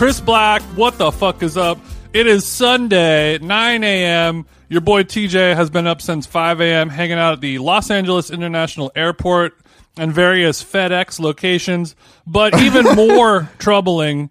[0.00, 1.78] Chris Black, what the fuck is up?
[2.14, 4.46] It is Sunday, 9 a.m.
[4.70, 6.88] Your boy TJ has been up since 5 a.m.
[6.88, 9.58] hanging out at the Los Angeles International Airport
[9.98, 11.96] and various FedEx locations.
[12.26, 14.30] But even more troubling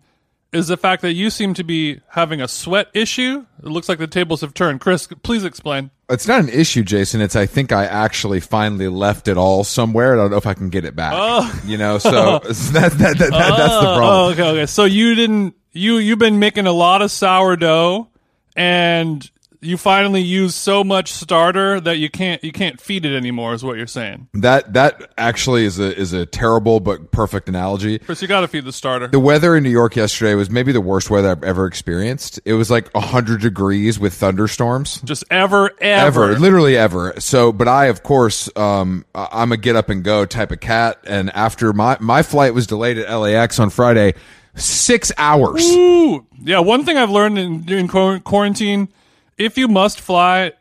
[0.52, 3.46] is the fact that you seem to be having a sweat issue.
[3.60, 4.82] It looks like the tables have turned.
[4.82, 5.92] Chris, please explain.
[6.10, 7.22] It's not an issue, Jason.
[7.22, 10.14] It's I think I actually finally left it all somewhere.
[10.14, 11.14] I don't know if I can get it back.
[11.16, 11.62] Oh.
[11.64, 12.10] You know, so
[12.50, 14.32] that, that, that, that, that's the Oh, problem.
[14.34, 14.66] okay, okay.
[14.66, 18.08] So you didn't you you've been making a lot of sourdough
[18.56, 19.30] and
[19.62, 23.64] you finally use so much starter that you can't you can't feed it anymore is
[23.64, 24.28] what you're saying.
[24.34, 28.00] That that actually is a is a terrible but perfect analogy.
[28.00, 29.08] Chris, you got to feed the starter.
[29.08, 32.40] The weather in New York yesterday was maybe the worst weather I've ever experienced.
[32.46, 35.02] It was like 100 degrees with thunderstorms.
[35.02, 36.32] Just ever ever.
[36.32, 37.14] Ever, literally ever.
[37.20, 41.00] So, but I, of course, um, I'm a get up and go type of cat.
[41.06, 44.14] And after my, my flight was delayed at LAX on Friday,
[44.60, 45.66] six hours.
[45.72, 46.26] Ooh.
[46.44, 48.90] Yeah, one thing I've learned in, in quarantine,
[49.38, 50.54] if you must fly,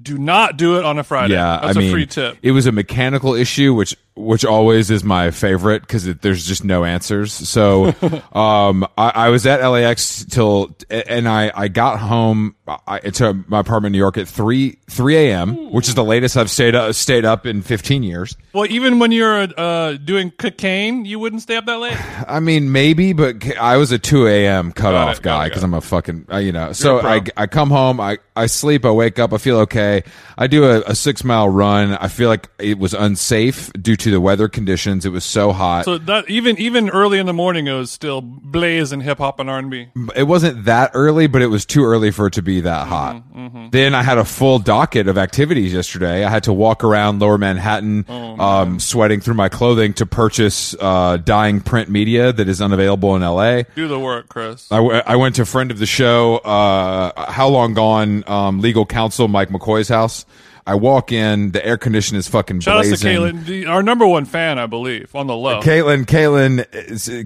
[0.00, 1.34] do not do it on a Friday.
[1.34, 2.38] Yeah, That's I a mean, free tip.
[2.42, 6.84] it was a mechanical issue, which which always is my favorite because there's just no
[6.84, 7.32] answers.
[7.32, 7.86] So,
[8.32, 12.56] um, I, I was at LAX till, and I I got home
[12.86, 16.36] I, to my apartment in New York at three three a.m., which is the latest
[16.36, 18.36] I've stayed up, stayed up in 15 years.
[18.52, 21.96] Well, even when you're uh, doing cocaine, you wouldn't stay up that late.
[22.28, 24.72] I mean, maybe, but I was a 2 a.m.
[24.72, 26.72] cutoff it, guy because I'm a fucking, uh, you know.
[26.72, 27.10] So a pro.
[27.10, 30.02] I, I come home, I, I sleep, I wake up, I feel okay.
[30.36, 31.92] I do a, a six mile run.
[31.94, 35.06] I feel like it was unsafe due to the weather conditions.
[35.06, 35.84] It was so hot.
[35.84, 39.48] So that even even early in the morning, it was still blazing hip hop and
[39.48, 39.88] R and B.
[40.16, 43.22] it wasn't that early, but it was too early for it to be that hot.
[43.34, 46.24] Mm-hmm, Then I had a full docket of activities yesterday.
[46.24, 50.74] I had to walk around Lower Manhattan, Oh, um, sweating through my clothing to purchase
[50.80, 53.62] uh, dying print media that is unavailable in LA.
[53.74, 54.70] Do the work, Chris.
[54.72, 58.86] I, w- I went to friend of the show, uh, How Long Gone, um, legal
[58.86, 60.24] counsel Mike McCoy's house.
[60.66, 62.90] I walk in, the air condition is fucking Shout out to.
[62.92, 65.60] Caitlin, the- our number one fan, I believe, on the low.
[65.60, 66.64] Caitlin, Caitlin,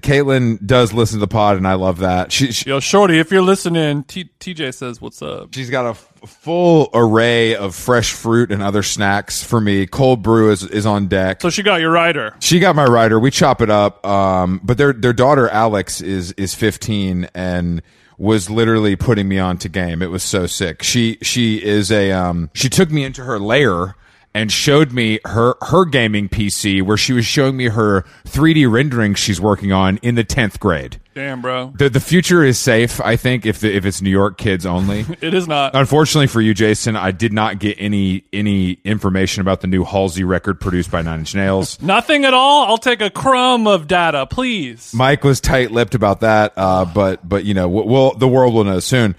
[0.00, 2.32] Caitlin does listen to the pod, and I love that.
[2.32, 5.90] She, she Yo, Shorty, if you're listening, T- TJ says, "What's up?" she's got a
[5.90, 9.86] f- full array of fresh fruit and other snacks for me.
[9.86, 11.42] Cold brew is is on deck.
[11.42, 12.34] So she got your rider.
[12.40, 13.18] She got my rider.
[13.20, 14.04] We chop it up.
[14.06, 17.82] Um, but their their daughter Alex is is 15 and
[18.18, 20.02] was literally putting me on to game.
[20.02, 20.82] It was so sick.
[20.82, 23.94] She she is a um she took me into her lair
[24.36, 29.18] and showed me her her gaming PC where she was showing me her 3D renderings
[29.18, 31.00] she's working on in the 10th grade.
[31.14, 34.36] Damn, bro, The the future is safe, I think, if the, if it's New York
[34.36, 35.06] kids only.
[35.22, 35.74] it is not.
[35.74, 40.22] Unfortunately for you, Jason, I did not get any any information about the new Halsey
[40.24, 41.80] record produced by Nine Inch Nails.
[41.82, 42.66] Nothing at all.
[42.66, 44.92] I'll take a crumb of data, please.
[44.92, 48.64] Mike was tight-lipped about that, uh, but but you know, we'll, we'll the world will
[48.64, 49.16] know soon.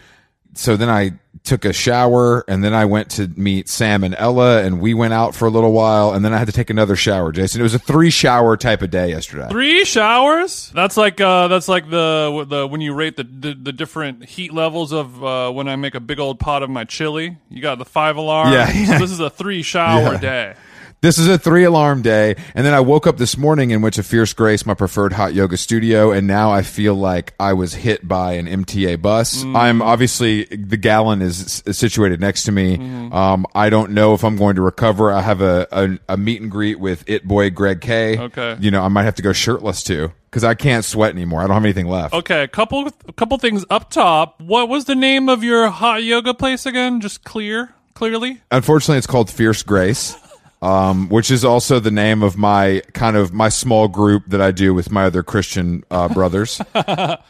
[0.54, 1.14] So then I
[1.48, 5.14] took a shower, and then I went to meet Sam and Ella, and we went
[5.14, 7.32] out for a little while, and then I had to take another shower.
[7.32, 9.48] Jason, it was a three-shower type of day yesterday.
[9.50, 10.72] Three showers.
[10.76, 14.54] That's like uh, that's like the the when you rate the the, the different heat
[14.54, 17.38] levels of uh, when I make a big old pot of my chili.
[17.50, 18.54] You got the five alarm.
[18.54, 18.86] Yeah, yeah.
[18.86, 20.20] So this is a three shower Yeah.
[20.20, 20.54] day.
[21.02, 22.36] This is a three alarm day.
[22.56, 25.34] And then I woke up this morning and went to Fierce Grace, my preferred hot
[25.34, 26.12] yoga studio.
[26.12, 29.44] And now I feel like I was hit by an MTA bus.
[29.44, 32.78] I'm obviously, the gallon is, is situated next to me.
[33.12, 35.12] Um, I don't know if I'm going to recover.
[35.12, 38.18] I have a, a, a meet and greet with It Boy Greg K.
[38.18, 38.58] Okay.
[38.60, 41.42] You know, I might have to go shirtless too because I can't sweat anymore.
[41.42, 42.14] I don't have anything left.
[42.14, 44.42] Okay, a couple a couple things up top.
[44.42, 47.02] What was the name of your hot yoga place again?
[47.02, 48.42] Just clear, clearly.
[48.52, 50.16] Unfortunately, it's called Fierce Grace,
[50.62, 54.52] um, which is also the name of my kind of my small group that I
[54.52, 56.60] do with my other Christian uh, brothers.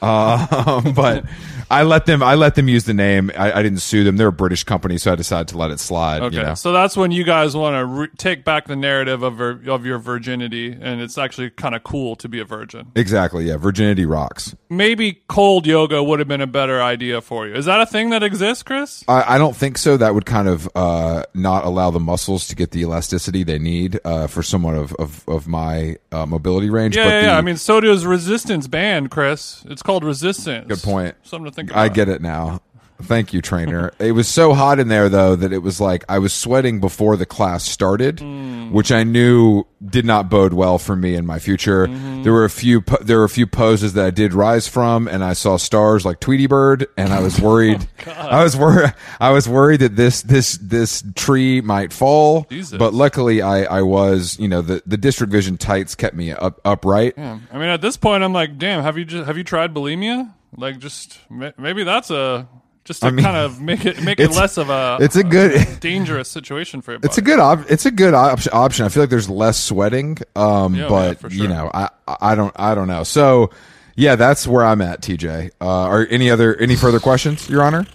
[0.02, 1.26] um, but
[1.70, 3.32] I let them I let them use the name.
[3.38, 4.16] I, I didn't sue them.
[4.16, 6.22] They're a British company, so I decided to let it slide.
[6.22, 6.54] Okay, You know?
[6.54, 9.86] so that's when you guys want to re- take back the narrative of vir- of
[9.86, 12.92] your virginity, and it's actually kind of cool to be a virgin.
[12.96, 13.46] Exactly.
[13.46, 13.58] Yeah.
[13.58, 14.56] Virginity rocks.
[14.70, 17.56] Maybe cold yoga would have been a better idea for you.
[17.56, 19.04] Is that a thing that exists, Chris?
[19.08, 19.98] I, I don't think so.
[19.98, 24.00] That would kind of uh, not allow the muscles to get the elasticity they need
[24.06, 26.96] uh, for someone of of, of my uh, mobility range.
[26.96, 27.38] Yeah, but yeah, the, yeah.
[27.38, 29.64] I mean, so does Resistance Band, Chris.
[29.70, 30.68] It's called Resistance.
[30.68, 31.16] Good point.
[31.24, 31.80] Something to think about.
[31.80, 32.62] I get it now.
[33.02, 33.92] Thank you, trainer.
[34.00, 37.16] it was so hot in there though that it was like I was sweating before
[37.16, 38.72] the class started, Hmm.
[38.72, 41.88] which I knew did not bode well for me in my future.
[41.88, 42.24] Mm-hmm.
[42.24, 45.08] There were a few po- there were a few poses that I did rise from,
[45.08, 47.88] and I saw stars like Tweety Bird, and I was worried.
[48.08, 48.94] Oh, I was worried.
[49.20, 52.46] I was worried that this this this tree might fall.
[52.50, 52.78] Jesus.
[52.78, 56.60] But luckily, I I was you know the the district vision tights kept me up
[56.66, 57.14] upright.
[57.18, 58.82] I mean, at this point, I'm like, damn.
[58.84, 60.34] Have you just have you tried bulimia?
[60.56, 62.48] Like, just maybe that's a
[62.88, 65.24] just to I mean, kind of make it make it less of a It's a
[65.24, 65.80] good.
[65.80, 68.86] dangerous situation for your It's a good op- it's a good op- option.
[68.86, 71.30] I feel like there's less sweating, um, Yeah, but yeah, sure.
[71.30, 73.04] you know, I I don't I don't know.
[73.04, 73.52] So
[73.96, 75.52] yeah, that's where I'm at, TJ.
[75.60, 77.86] Uh, are any other any further questions, Your Honor?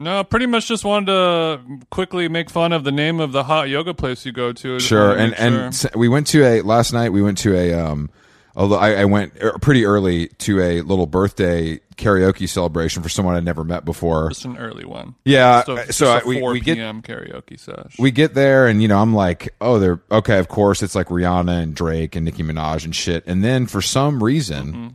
[0.00, 1.60] No, pretty much just wanted to
[1.90, 4.78] quickly make fun of the name of the hot yoga place you go to.
[4.78, 5.10] Sure.
[5.16, 7.10] And make and we went to a last night.
[7.12, 8.10] We went to a um.
[8.58, 13.36] Although I, I went er, pretty early to a little birthday karaoke celebration for someone
[13.36, 14.28] I'd never met before.
[14.30, 15.14] just an early one.
[15.24, 17.00] Yeah, uh, so a I- we- 4 we get- p.m.
[17.00, 17.96] karaoke sesh.
[17.98, 21.06] we get there and you know i'm like oh they're okay of course it's like
[21.08, 24.88] rihanna and drake and nicki minaj and shit and then for some reason Mm-hmm.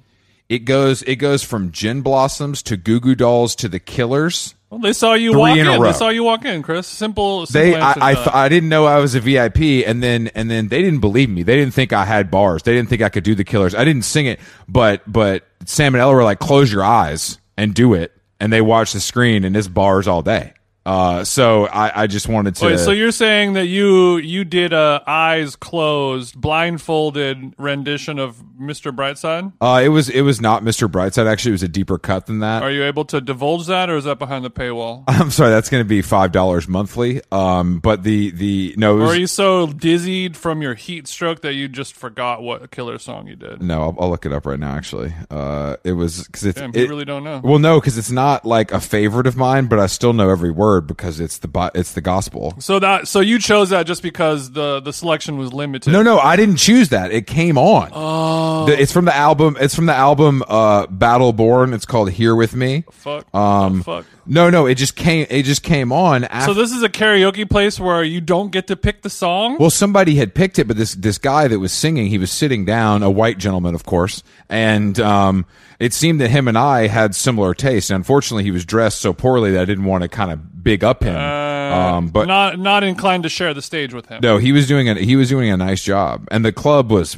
[0.50, 4.82] it goes it goes from gin blossoms to goo goo dolls to the killers well,
[4.82, 5.82] they saw you walk in in.
[5.82, 6.88] They saw you walk in, Chris.
[6.88, 7.46] Simple.
[7.46, 10.50] simple they i I, th- I didn't know i was a vip and then and
[10.50, 13.10] then they didn't believe me they didn't think i had bars they didn't think i
[13.10, 16.40] could do the killers i didn't sing it but but sam and ella were like
[16.40, 20.24] close your eyes and do it and they watched the screen and it's bars all
[20.24, 20.54] day
[20.86, 24.74] uh so i i just wanted to Wait, so you're saying that you you did
[24.74, 28.94] a eyes closed, blindfolded rendition of Mr.
[28.96, 29.54] Brightside?
[29.62, 32.40] uh it was it was not mr brightside actually it was a deeper cut than
[32.40, 35.04] that Are you able to divulge that, or is that behind the paywall?
[35.08, 37.22] I'm sorry, that's going to be five dollars monthly.
[37.32, 41.42] Um, but the the no, Or was, are you so dizzied from your heat stroke
[41.42, 43.62] that you just forgot what killer song you did?
[43.62, 44.76] no, I'll, I'll look it up right now.
[44.76, 47.42] Actually, uh, it was because it's Damn, it, you really don't know.
[47.44, 50.52] well, no, because it's not like a favorite of mine, but I still know every
[50.52, 52.54] word because it's the it's the gospel.
[52.60, 55.92] So that so you chose that just because the the selection was limited.
[55.92, 57.12] No, no, I didn't choose that.
[57.12, 57.90] It came on.
[57.94, 59.58] Oh, it's from the album.
[59.60, 61.74] It's from the album uh, Battle Born.
[61.74, 62.84] It's called Here with Me.
[62.92, 63.26] Fuck.
[63.34, 64.06] Um, Oh, fuck.
[64.26, 65.28] No, no, it just came.
[65.30, 66.54] It just came on after.
[66.54, 69.58] So this is a karaoke place where you don't get to pick the song.
[69.60, 72.66] Well, somebody had picked it, but this this guy that was singing, he was sitting
[72.66, 75.46] down, a white gentleman, of course, and um,
[75.80, 77.90] it seemed that him and I had similar taste.
[77.90, 80.84] And unfortunately, he was dressed so poorly that I didn't want to kind of big
[80.84, 81.16] up him.
[81.18, 84.22] um, but not not inclined to share the stage with him.
[84.22, 87.18] no, he was doing a he was doing a nice job, and the club was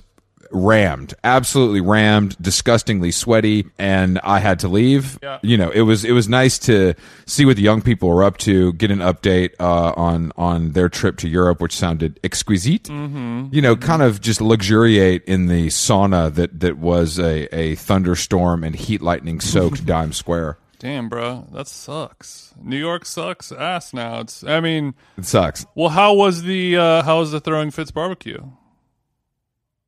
[0.55, 5.19] rammed, absolutely rammed, disgustingly sweaty, and I had to leave.
[5.21, 5.39] Yeah.
[5.43, 6.93] You know, it was it was nice to
[7.25, 10.89] see what the young people were up to, get an update uh, on on their
[10.89, 12.83] trip to Europe, which sounded exquisite.
[12.83, 13.47] Mm-hmm.
[13.51, 18.63] You know, kind of just luxuriate in the sauna that that was a a thunderstorm
[18.63, 20.57] and heat lightning soaked Dime Square.
[20.77, 22.53] Damn, bro, that sucks.
[22.61, 24.19] New York sucks ass now.
[24.19, 24.43] It's.
[24.43, 25.65] I mean, It sucks.
[25.73, 28.43] well, how was the uh, how was the throwing fits barbecue?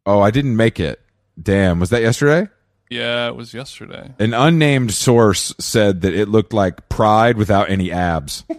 [0.07, 1.01] Oh, I didn't make it.
[1.39, 2.47] Damn, was that yesterday?
[2.89, 4.13] Yeah, it was yesterday.
[4.19, 8.45] An unnamed source said that it looked like pride without any abs.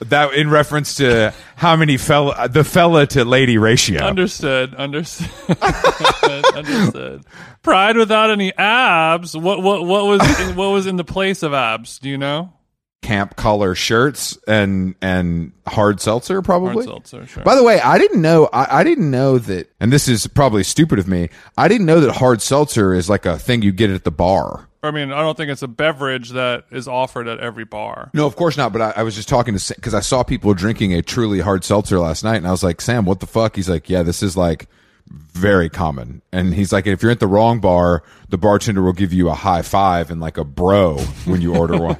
[0.00, 4.00] that in reference to how many fella the fella to lady ratio.
[4.00, 4.74] Understood.
[4.74, 5.28] Understood.
[6.54, 7.24] understood.
[7.62, 9.36] Pride without any abs.
[9.36, 11.98] What what what was in, what was in the place of abs?
[11.98, 12.54] Do you know?
[13.02, 16.84] Camp color shirts and and hard seltzer probably.
[16.84, 17.42] Hard seltzer, sure.
[17.44, 18.48] By the way, I didn't know.
[18.52, 21.28] I, I didn't know that, and this is probably stupid of me.
[21.56, 24.68] I didn't know that hard seltzer is like a thing you get at the bar.
[24.82, 28.10] I mean, I don't think it's a beverage that is offered at every bar.
[28.14, 28.72] No, of course not.
[28.72, 31.64] But I, I was just talking to because I saw people drinking a truly hard
[31.64, 33.56] seltzer last night, and I was like, Sam, what the fuck?
[33.56, 34.68] He's like, Yeah, this is like
[35.10, 36.22] very common.
[36.32, 39.34] And he's like, if you're at the wrong bar, the bartender will give you a
[39.34, 41.98] high five and like a bro when you order one.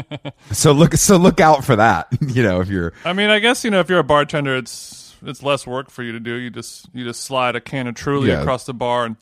[0.52, 2.08] so look, so look out for that.
[2.32, 5.14] You know, if you're I mean, I guess you know if you're a bartender, it's
[5.24, 6.34] it's less work for you to do.
[6.34, 8.40] You just you just slide a can of Truly Yeah.
[8.40, 9.16] across the bar and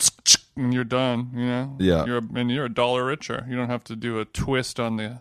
[0.56, 1.30] and you're done.
[1.34, 2.04] You know, Yeah.
[2.04, 3.44] You're and you're a dollar richer.
[3.48, 5.18] You don't have to do a twist on the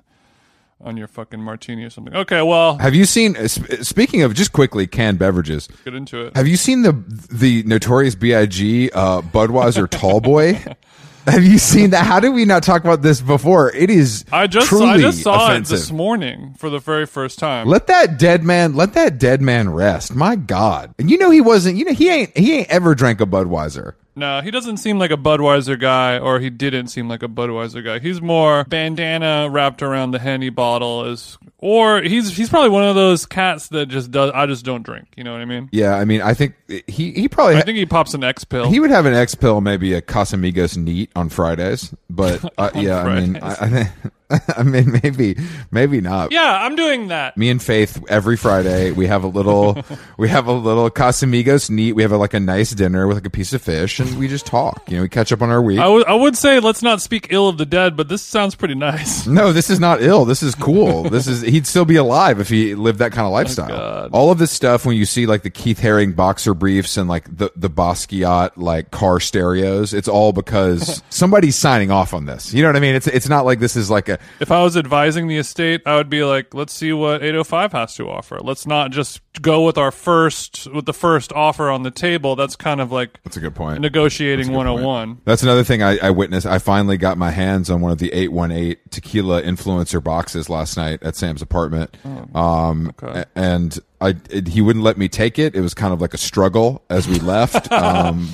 [0.81, 2.15] on your fucking martini or something.
[2.15, 3.35] Okay, well, Have you seen?
[3.35, 6.35] uh, sp- Speaking of just quickly canned beverages, get into it.
[6.35, 6.93] have you seen the
[7.31, 10.75] the notorious Big uh, Budweiser Tallboy?
[11.27, 12.05] Have you seen that?
[12.07, 13.71] How did we not talk about this before?
[13.75, 15.75] It is I just I just saw offensive.
[15.75, 17.67] it this morning for the very first time.
[17.67, 20.15] Let that dead man, let that dead man rest.
[20.15, 21.77] My God, and you know he wasn't.
[21.77, 22.35] You know he ain't.
[22.35, 23.93] He ain't ever drank a Budweiser.
[24.15, 27.83] No, he doesn't seem like a Budweiser guy, or he didn't seem like a Budweiser
[27.83, 27.99] guy.
[27.99, 32.95] He's more bandana wrapped around the henny bottle, is or he's he's probably one of
[32.95, 34.31] those cats that just does.
[34.33, 35.07] I just don't drink.
[35.15, 35.69] You know what I mean?
[35.71, 36.55] Yeah, I mean, I think
[36.87, 38.69] he he probably I think he pops an X pill.
[38.69, 41.93] he would have an X pill, maybe a Casamigos neat on Fridays.
[42.09, 43.89] But uh, yeah, I mean, I, I, think-
[44.55, 45.37] I mean, maybe
[45.71, 46.31] maybe not.
[46.31, 47.35] yeah, I'm doing that.
[47.35, 49.83] Me and Faith every Friday we have a little
[50.17, 51.93] we have a little Casamigos neat.
[51.93, 54.27] We have a, like a nice dinner with like a piece of fish, and we
[54.27, 54.89] just talk.
[54.89, 55.79] You know, we catch up on our week.
[55.79, 59.27] I would say let's not speak ill of the dead, but this sounds pretty nice.
[59.39, 60.25] No, this is not ill.
[60.25, 61.03] This is cool.
[61.03, 63.69] this is he'd still be alive if he lived that kind of oh, lifestyle.
[63.69, 64.09] God.
[64.11, 67.25] All of this stuff when you see like the Keith Haring boxer briefs and like
[67.37, 72.53] the the Basquiat like car stereos, it's all because somebody's signing off on this.
[72.53, 72.95] You know what I mean?
[72.95, 75.95] It's it's not like this is like a If I was advising the estate, I
[75.97, 78.39] would be like, let's see what 805 has to offer.
[78.39, 82.35] Let's not just go with our first with the first offer on the table.
[82.37, 83.81] That's kind of like That's a good point.
[83.81, 84.81] negotiating That's a point.
[84.81, 85.21] 101.
[85.25, 86.45] That's another thing I, I witnessed.
[86.45, 91.03] I finally got my hands on one of the 818 tequila influencer boxes last night
[91.03, 91.97] at Sam's apartment.
[92.33, 93.25] um, okay.
[93.35, 95.55] and I, it, he wouldn't let me take it.
[95.55, 97.71] It was kind of like a struggle as we left.
[97.73, 98.29] um,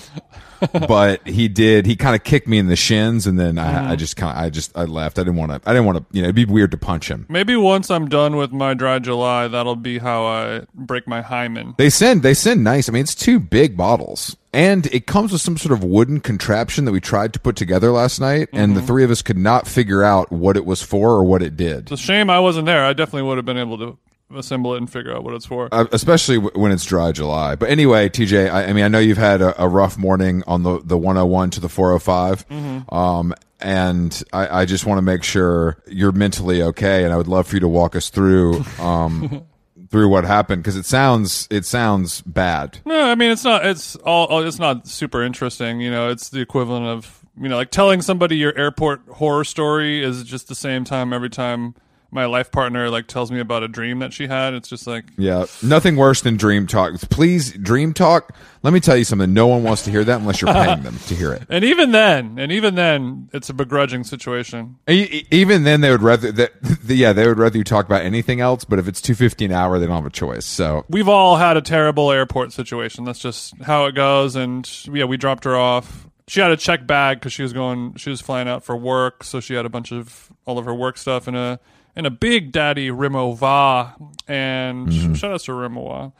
[0.87, 3.73] but he did, he kind of kicked me in the shins and then I, I
[3.73, 3.95] mm-hmm.
[3.95, 5.19] just kind of, I just, I left.
[5.19, 7.09] I didn't want to, I didn't want to, you know, it'd be weird to punch
[7.09, 7.25] him.
[7.29, 11.75] Maybe once I'm done with my dry July, that'll be how I break my hymen.
[11.77, 12.89] They send they send nice.
[12.89, 16.85] I mean, it's two big bottles, and it comes with some sort of wooden contraption
[16.85, 18.87] that we tried to put together last night, and the mm-hmm.
[18.87, 21.83] three of us could not figure out what it was for or what it did.
[21.83, 22.83] It's a shame I wasn't there.
[22.83, 23.97] I definitely would have been able to
[24.33, 25.69] assemble it and figure out what it's for.
[25.71, 27.55] Uh, especially w- when it's dry July.
[27.55, 30.63] But anyway, TJ, I, I mean, I know you've had a, a rough morning on
[30.63, 32.45] the the 101 to the 405.
[32.91, 37.27] Um, and I, I just want to make sure you're mentally okay, and I would
[37.27, 39.45] love for you to walk us through um,
[39.89, 42.79] through what happened because it sounds it sounds bad.
[42.85, 43.65] No, I mean it's not.
[43.65, 44.45] It's all.
[44.45, 45.79] It's not super interesting.
[45.81, 50.03] You know, it's the equivalent of you know, like telling somebody your airport horror story
[50.03, 51.75] is just the same time every time
[52.15, 54.55] my life partner like tells me about a dream that she had.
[54.55, 56.99] It's just like Yeah, nothing worse than dream talk.
[57.11, 58.33] Please, dream talk.
[58.63, 59.31] Let me tell you something.
[59.31, 61.43] No one wants to hear that unless you're paying them to hear it.
[61.49, 64.77] And even then, and even then, it's a begrudging situation.
[64.89, 66.51] E- Even then, they would rather that.
[66.87, 68.63] Yeah, they would rather you talk about anything else.
[68.65, 70.45] But if it's two fifty an hour, they don't have a choice.
[70.45, 73.03] So We've all had a terrible airport situation.
[73.03, 74.35] That's just how it goes.
[74.35, 76.07] And yeah, we dropped her off.
[76.27, 77.95] She had a check bag because she was going.
[77.97, 80.73] She was flying out for work, so she had a bunch of all of her
[80.73, 81.59] work stuff in a
[81.95, 83.93] in a big daddy Rimowa.
[84.27, 85.13] And mm-hmm.
[85.13, 86.13] shout out to Rimowa.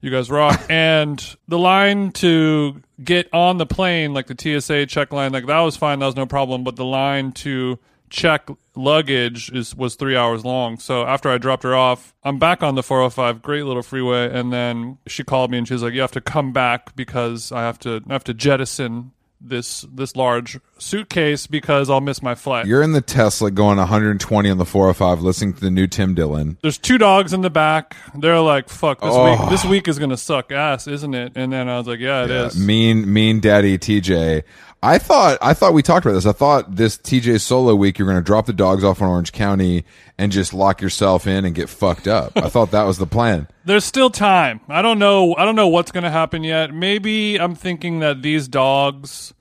[0.00, 0.60] You guys rock.
[0.68, 5.60] and the line to get on the plane, like the TSA check line, like that
[5.60, 5.98] was fine.
[5.98, 6.64] That was no problem.
[6.64, 10.78] But the line to check luggage is was three hours long.
[10.78, 14.52] So after I dropped her off, I'm back on the 405, great little freeway, and
[14.52, 17.62] then she called me and she was like, "You have to come back because I
[17.62, 22.66] have to I have to jettison this this large suitcase because I'll miss my flight."
[22.66, 26.56] you're in the Tesla going 120 on the 405, listening to the new Tim Dillon.
[26.62, 27.96] There's two dogs in the back.
[28.14, 29.30] They're like, "Fuck this Oh.
[29.30, 29.50] week.
[29.50, 32.30] This week is gonna suck ass, isn't it?" And then I was like, "Yeah, it
[32.30, 34.42] is." Mean, mean daddy TJ.
[34.86, 36.26] I thought, I thought we talked about this.
[36.26, 39.32] I thought this TJ solo week you're going to drop the dogs off in Orange
[39.32, 39.84] County
[40.16, 42.36] and just lock yourself in and get fucked up.
[42.36, 43.48] I thought that was the plan.
[43.64, 44.60] There's still time.
[44.68, 45.34] I don't know.
[45.34, 46.72] I don't know what's going to happen yet.
[46.72, 49.34] Maybe I'm thinking that these dogs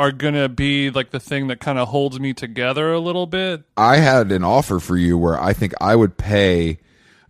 [0.00, 3.28] are going to be like the thing that kind of holds me together a little
[3.28, 3.62] bit.
[3.76, 6.78] I had an offer for you where I think I would pay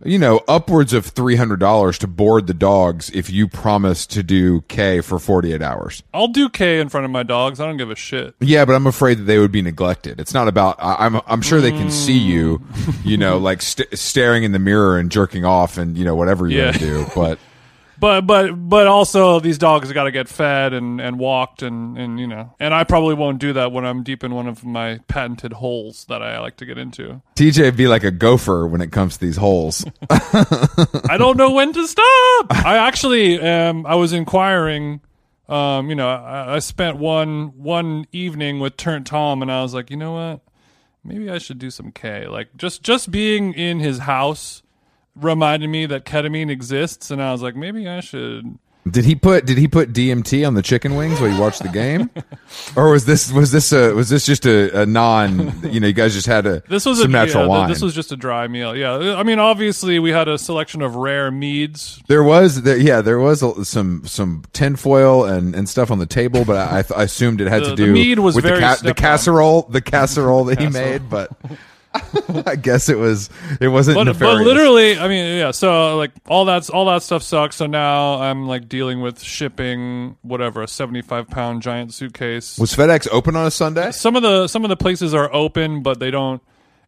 [0.03, 4.23] you know, upwards of three hundred dollars to board the dogs if you promise to
[4.23, 6.03] do K for forty eight hours.
[6.13, 7.59] I'll do K in front of my dogs.
[7.59, 8.35] I don't give a shit.
[8.39, 10.19] Yeah, but I'm afraid that they would be neglected.
[10.19, 10.77] It's not about.
[10.79, 13.05] I, I'm I'm sure they can see you, mm.
[13.05, 16.47] you know, like st- staring in the mirror and jerking off and you know whatever
[16.47, 16.65] you Yeah.
[16.65, 17.05] want to do.
[17.15, 17.39] But
[17.99, 22.19] But but but also these dogs got to get fed and and walked and and
[22.19, 24.99] you know and I probably won't do that when I'm deep in one of my
[25.07, 27.21] patented holes that I like to get into.
[27.35, 29.85] TJ be like a gopher when it comes to these holes.
[30.09, 32.47] I don't know when to stop.
[32.49, 35.01] I actually um I was inquiring
[35.47, 39.73] um you know I, I spent one one evening with Turnt Tom and I was
[39.73, 40.41] like, "You know what?
[41.03, 44.63] Maybe I should do some K." Like just just being in his house
[45.15, 48.57] reminded me that ketamine exists and I was like, "Maybe I should
[48.89, 51.69] Did he put Did he put DMT on the chicken wings while you watched the
[51.69, 52.09] game,
[52.75, 55.61] or was this was this a was this just a, a non?
[55.71, 57.69] You know, you guys just had a This was some a, natural yeah, wine.
[57.69, 58.75] This was just a dry meal.
[58.75, 62.01] Yeah, I mean, obviously we had a selection of rare meads.
[62.07, 66.07] there was there, yeah there was a, some some tinfoil and and stuff on the
[66.07, 68.45] table, but I, I, I assumed it had The- to the do mead was with
[68.45, 71.31] the, the casserole the casserole that he made, but.
[72.45, 73.29] I guess it was
[73.59, 75.51] it wasn't But, but literally, I mean, yeah.
[75.51, 77.55] So like all that's all that stuff sucks.
[77.55, 82.59] So now I'm like dealing with shipping whatever a 75 pound giant suitcase.
[82.59, 83.91] was FedEx open on a Sunday?
[83.91, 86.41] some of the some of the places are open, but they don't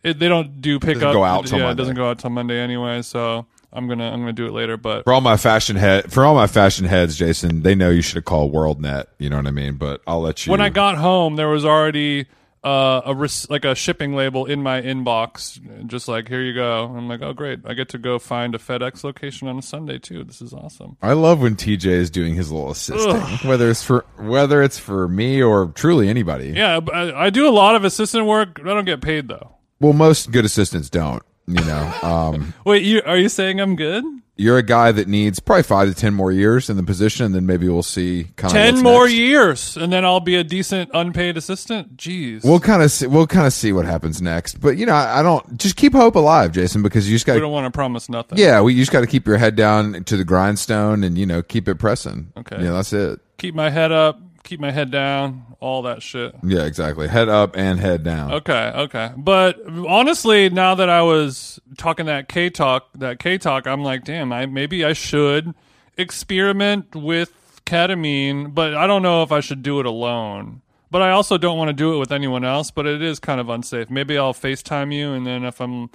[0.04, 1.14] it, they don't do pickup.
[1.14, 1.74] go out till yeah, Monday.
[1.74, 3.02] it doesn't go out till Monday anyway.
[3.02, 4.78] So I'm gonna I'm gonna do it later.
[4.78, 8.02] But For all my fashion head, for all my fashion heads, Jason, they know you
[8.02, 9.06] should have called WorldNet.
[9.18, 9.76] You know what I mean?
[9.76, 10.52] But I'll let you.
[10.52, 12.28] when I got home, there was already
[12.64, 16.86] uh, a res- like a shipping label in my inbox, just like here you go.
[16.86, 19.98] I'm like, oh great, I get to go find a FedEx location on a Sunday
[19.98, 20.24] too.
[20.24, 20.98] This is awesome.
[21.02, 25.08] I love when TJ is doing his little assisting, whether it's for whether it's for
[25.08, 26.50] me or truly anybody.
[26.50, 28.60] Yeah, I, I do a lot of assistant work.
[28.60, 29.56] I don't get paid though.
[29.80, 31.24] Well, most good assistants don't.
[31.48, 34.04] You know, um, Wait, you are you saying I'm good?
[34.42, 37.36] You're a guy that needs probably five to ten more years in the position, and
[37.36, 40.90] then maybe we'll see kind of Ten more years, and then I'll be a decent
[40.94, 41.98] unpaid assistant.
[41.98, 44.60] Jeez, We'll kind of see, we'll kind of see what happens next.
[44.60, 47.36] But you know, I, I don't just keep hope alive, Jason, because you just got
[47.36, 48.38] we don't want to promise nothing.
[48.38, 51.26] yeah, we you just got to keep your head down to the grindstone and you
[51.26, 52.32] know keep it pressing.
[52.38, 52.64] Okay.
[52.64, 53.20] yeah, that's it.
[53.38, 54.20] keep my head up,
[54.52, 56.36] keep my head down, all that shit.
[56.44, 57.08] Yeah, exactly.
[57.08, 58.34] Head up and head down.
[58.34, 59.12] Okay, okay.
[59.16, 64.04] But honestly, now that I was talking that K talk, that K talk, I'm like,
[64.04, 65.56] damn, I maybe I should
[65.98, 70.62] experiment with ketamine, but I don't know if I should do it alone.
[70.90, 73.40] But I also don't want to do it with anyone else, but it is kind
[73.40, 73.90] of unsafe.
[73.90, 75.90] Maybe I'll FaceTime you and then if I'm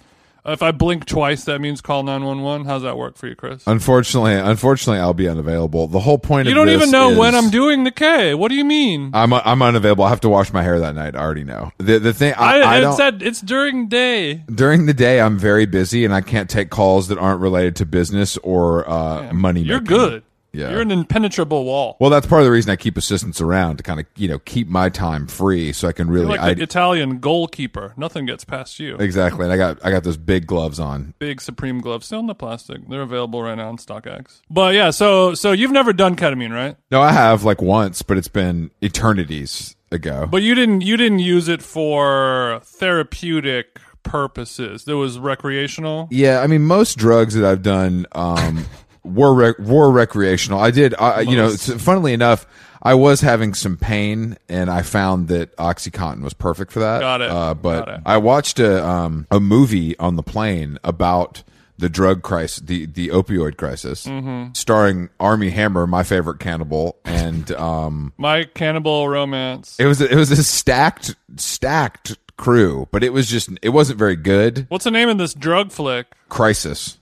[0.46, 2.66] if I blink twice, that means call 911.
[2.66, 3.62] How's that work for you, Chris?
[3.66, 5.88] Unfortunately, unfortunately, I'll be unavailable.
[5.88, 8.34] The whole point You don't even know when I'm doing the K.
[8.34, 9.10] What do you mean?
[9.14, 10.04] I'm I'm unavailable.
[10.04, 11.16] I have to wash my hair that night.
[11.16, 11.72] I already know.
[11.78, 14.44] The the thing I, I, I it said it's during day.
[14.52, 17.86] during the day I'm very busy and I can't take calls that aren't related to
[17.86, 19.62] business or uh, money.
[19.62, 19.96] You're making.
[19.96, 20.22] good.
[20.52, 20.70] Yeah.
[20.70, 21.96] You're an impenetrable wall.
[22.00, 24.38] Well, that's part of the reason I keep assistants around to kind of you know
[24.40, 27.92] keep my time free so I can really You're I, like the Italian goalkeeper.
[27.96, 28.96] Nothing gets past you.
[28.96, 29.44] exactly.
[29.44, 31.14] And I got I got those big gloves on.
[31.18, 32.88] Big Supreme gloves, still in the plastic.
[32.88, 34.40] They're available right now on StockX.
[34.48, 36.76] But yeah, so so you've never done ketamine, right?
[36.90, 40.26] No, I have like once, but it's been eternities ago.
[40.30, 44.84] But you didn't you didn't use it for therapeutic purposes.
[44.84, 46.08] There was recreational.
[46.10, 48.64] Yeah, I mean, most drugs that I've done um,
[49.06, 50.60] were rec- were recreational.
[50.60, 52.46] I did, I, you know, funnily enough,
[52.82, 57.00] I was having some pain, and I found that OxyContin was perfect for that.
[57.00, 57.30] Got it.
[57.30, 58.00] Uh, but Got it.
[58.06, 61.42] I watched a um, a movie on the plane about
[61.78, 64.52] the drug crisis, the the opioid crisis, Mm-hmm.
[64.54, 69.76] starring Armie Hammer, my favorite cannibal, and um, My cannibal romance.
[69.78, 74.16] it was it was a stacked stacked crew, but it was just it wasn't very
[74.16, 74.66] good.
[74.68, 76.06] What's the name of this drug flick?
[76.28, 76.98] Crisis.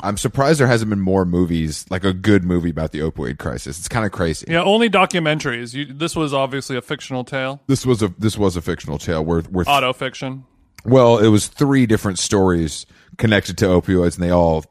[0.00, 3.78] I'm surprised there hasn't been more movies, like a good movie about the opioid crisis.
[3.78, 4.46] It's kind of crazy.
[4.48, 5.74] Yeah, only documentaries.
[5.74, 9.24] You, this was obviously a fictional tale, This was a this was a fictional tale
[9.24, 10.44] where where auto fiction.
[10.84, 14.64] well, it was three different stories connected to opioids, and they all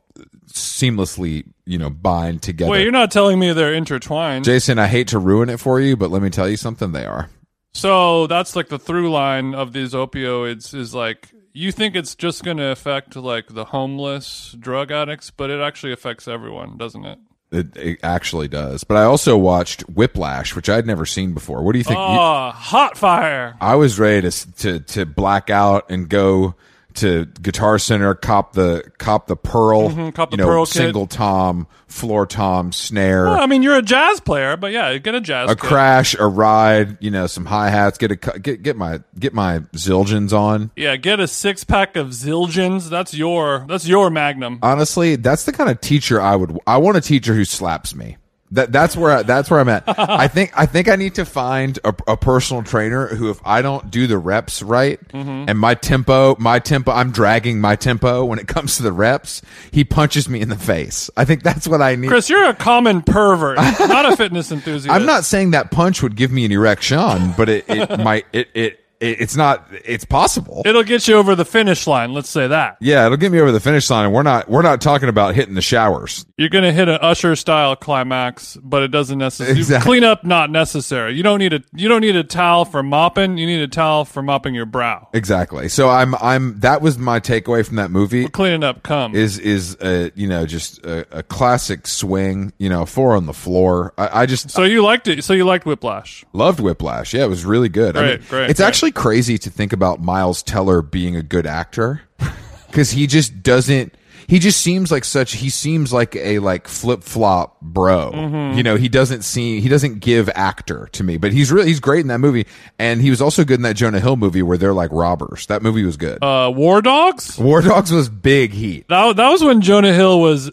[0.47, 2.71] seamlessly you know bind together.
[2.71, 4.45] Wait, you're not telling me they're intertwined.
[4.45, 6.91] Jason, I hate to ruin it for you, but let me tell you something.
[6.93, 7.29] They are.
[7.73, 12.43] So that's like the through line of these opioids is like you think it's just
[12.43, 17.19] going to affect like the homeless drug addicts, but it actually affects everyone, doesn't it?
[17.49, 18.83] It, it actually does.
[18.83, 21.63] But I also watched Whiplash, which I'd never seen before.
[21.63, 21.97] What do you think?
[21.97, 23.55] You- Oh, hot fire.
[23.61, 26.55] I was ready to, to to black out and go
[26.97, 30.73] to Guitar Center, cop the cop the pearl, Mm-hmm, cop the you know, pearl kit.
[30.73, 35.15] single tom, floor tom, snare, Well, I mean, you're a jazz player, but yeah, get
[35.15, 35.49] a jazz.
[35.49, 35.63] a kit.
[35.63, 37.97] crash, a ride, you know, some hi hats.
[37.97, 40.71] Get a get get my get my Zildjians on.
[40.75, 42.89] Yeah, get a six pack of Zildjians.
[42.89, 44.59] That's your that's your magnum.
[44.61, 46.57] Honestly, that's the kind of teacher I would.
[46.67, 48.17] I want a teacher who slaps me.
[48.51, 49.83] That that's where I, that's where I'm at.
[49.87, 53.61] I think I think I need to find a, a personal trainer who, if I
[53.61, 55.49] don't do the reps right Mm-hmm.
[55.49, 59.41] and my tempo, my tempo, I'm dragging my tempo when it comes to the reps.
[59.71, 61.09] He punches me in the face.
[61.17, 62.07] I think that's what I need.
[62.07, 64.93] Chris, you're a common pervert, not a fitness enthusiast.
[64.95, 68.25] I'm not saying that punch would give me an erection, but it, it might.
[68.31, 69.65] It, it it it's not.
[69.85, 70.61] It's possible.
[70.65, 72.13] It'll get you over the finish line.
[72.13, 72.77] Let's say that.
[72.81, 74.05] yeah, it'll get me over the finish line.
[74.05, 76.25] And we're not we're not talking about hitting the showers.
[76.37, 79.85] You're gonna hit an Usher style climax, but it doesn't necessarily Exactly.
[79.89, 80.23] clean up.
[80.23, 81.13] Not necessary.
[81.15, 83.37] You don't need a you don't need a towel for mopping.
[83.37, 85.07] You need a towel for mopping your brow.
[85.13, 85.69] Exactly.
[85.69, 88.27] So I'm I'm that was my takeaway from that movie.
[88.27, 89.15] Cleaning up cum.
[89.15, 93.33] is is uh, you know just a, a classic swing you know four on the
[93.33, 95.23] floor i, I just so you liked it.
[95.23, 96.25] So you liked Whiplash.
[96.33, 98.67] loved whiplash yeah it was really good I Great, mean, great, it's great.
[98.67, 102.01] actually crazy to think about miles teller being a good actor.
[102.67, 103.95] Because he just doesn't
[104.27, 108.11] he just seems like such he seems like a like flip-flop bro.
[108.13, 108.57] Mm-hmm.
[108.57, 111.79] you know he doesn't seem he doesn't give actor to me but he's really he's
[111.79, 112.45] great in that movie.
[112.77, 115.45] And he was also good in that jonah hill movie where they're like robbers.
[115.47, 116.21] That movie was good.
[116.21, 117.37] Uh, War Dogs.
[117.39, 118.85] war dogs was big heat.
[118.89, 120.51] That that was when Jonah Hill was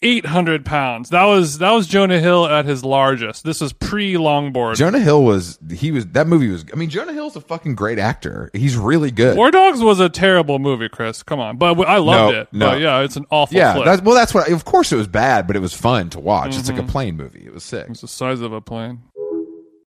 [0.00, 1.10] 800 pounds.
[1.10, 3.42] That was that was Jonah Hill at his largest.
[3.44, 4.76] This was pre longboard.
[4.76, 7.98] Jonah Hill was he was that movie was I mean Jonah Hill's a fucking great
[7.98, 8.50] actor.
[8.52, 9.36] He's really good.
[9.36, 11.22] War Dogs was a terrible movie, Chris.
[11.24, 12.48] Come on, but I loved No, it.
[12.52, 12.70] no.
[12.70, 13.56] But yeah, it's an awful.
[13.56, 16.20] yeah, that's well that's what of course it was bad, but it was fun to
[16.20, 16.56] watch.
[16.56, 16.90] It's like a mm-hmm.
[16.90, 17.44] plane movie.
[17.44, 17.86] It was sick.
[17.88, 19.02] it's the size of a plane.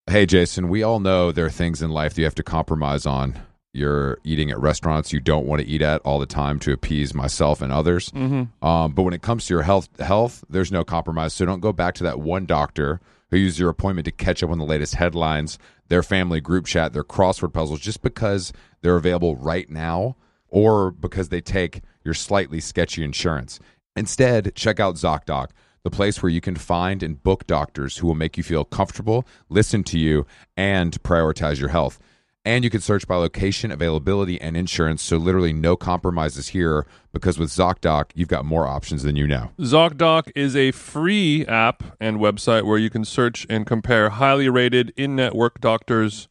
[0.09, 3.07] Hey Jason, we all know there are things in life that you have to compromise
[3.07, 3.41] on.
[3.77, 7.15] You're eating at restaurants you don't want to eat at all the time to appease
[7.15, 8.11] myself and others.
[8.11, 8.67] Mm-hmm.
[8.67, 11.35] Um, but when it comes to your health, health, there's no compromise.
[11.35, 14.51] So don't go back to that one doctor who used your appointment to catch up
[14.51, 15.59] on the latest headlines,
[15.89, 20.17] their family group chat, their crossword puzzles, just because they're available right now,
[20.49, 23.61] or because they take your slightly sketchy insurance.
[23.95, 25.49] Instead, check out ZocDoc
[25.87, 29.25] the place where you can find and book doctors who will make you feel comfortable,
[29.49, 32.01] listen to you, and prioritize your health.
[32.47, 37.41] And you can search by location, availability, and insurance, so literally no compromises here because
[37.41, 39.51] with ZocDoc, you've got more options than you know.
[39.59, 44.93] ZocDoc is a free app and website where you can search and compare highly rated
[44.97, 46.29] in network doctors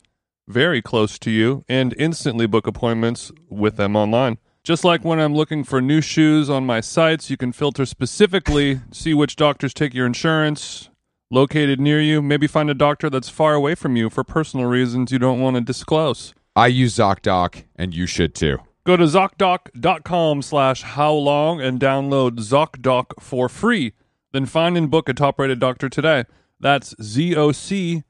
[0.47, 4.38] very close to you and instantly book appointments with them online.
[4.63, 8.80] Just like when I'm looking for new shoes on my sites, you can filter specifically,
[8.89, 10.89] see which doctors take your insurance,
[11.36, 15.12] located near you, maybe find a doctor that's far away from you for personal reasons
[15.12, 16.34] you don't want to disclose.
[16.56, 18.60] I use ZocDoc, and you should too.
[18.86, 23.93] Go to ZocDoc.com slash how long and download ZocDoc for free.
[24.32, 26.24] Then find and book a top rated doctor today.
[26.60, 28.02] That's Z-O-C-D-O-C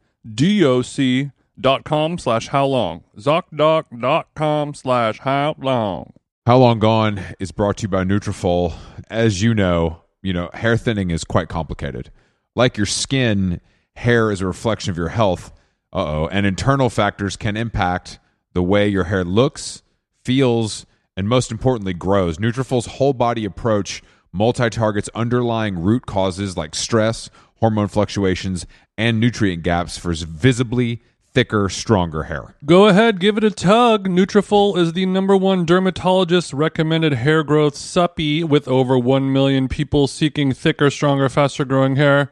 [1.60, 3.04] dot com slash how long.
[3.18, 6.14] ZocDoc.com slash how long.
[6.46, 8.76] How Long Gone is brought to you by Nutrafol.
[9.10, 12.12] As you know, you know, hair thinning is quite complicated.
[12.56, 13.60] Like your skin,
[13.96, 15.52] hair is a reflection of your health.
[15.92, 18.20] Uh-oh, and internal factors can impact
[18.54, 19.84] the way your hair looks,
[20.24, 20.86] feels,
[21.18, 22.38] and most importantly grows.
[22.38, 28.66] Nutrafol's whole body approach multi-targets underlying root causes like stress, hormone fluctuations,
[28.98, 31.02] and nutrient gaps for visibly
[31.34, 32.56] thicker, stronger hair.
[32.66, 34.08] Go ahead, give it a tug.
[34.08, 40.08] Nutrafol is the number one dermatologist recommended hair growth suppy with over 1 million people
[40.08, 42.32] seeking thicker, stronger, faster growing hair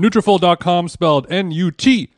[0.00, 2.10] Nutrafol.com spelled N-U-T-R-A-F-O-L.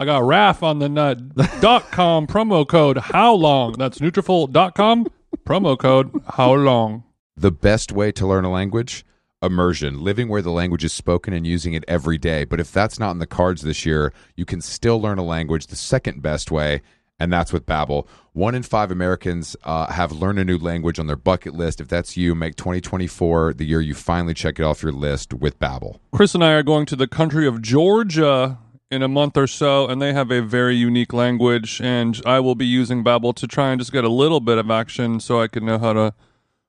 [0.00, 1.34] I got RAF on the nut.
[1.60, 3.72] dot com promo code how long?
[3.72, 5.06] That's Nutrafol.com
[5.44, 7.04] promo code how long?
[7.36, 9.04] The best way to learn a language?
[9.42, 12.44] Immersion, living where the language is spoken and using it every day.
[12.44, 15.66] But if that's not in the cards this year, you can still learn a language
[15.66, 16.80] the second best way,
[17.20, 18.06] and that's with Babbel.
[18.32, 21.80] One in five Americans uh, have learned a new language on their bucket list.
[21.80, 25.58] If that's you, make 2024 the year you finally check it off your list with
[25.58, 25.98] Babbel.
[26.12, 28.58] Chris and I are going to the country of Georgia
[28.90, 31.80] in a month or so, and they have a very unique language.
[31.82, 34.70] And I will be using Babbel to try and just get a little bit of
[34.70, 36.14] action, so I can know how to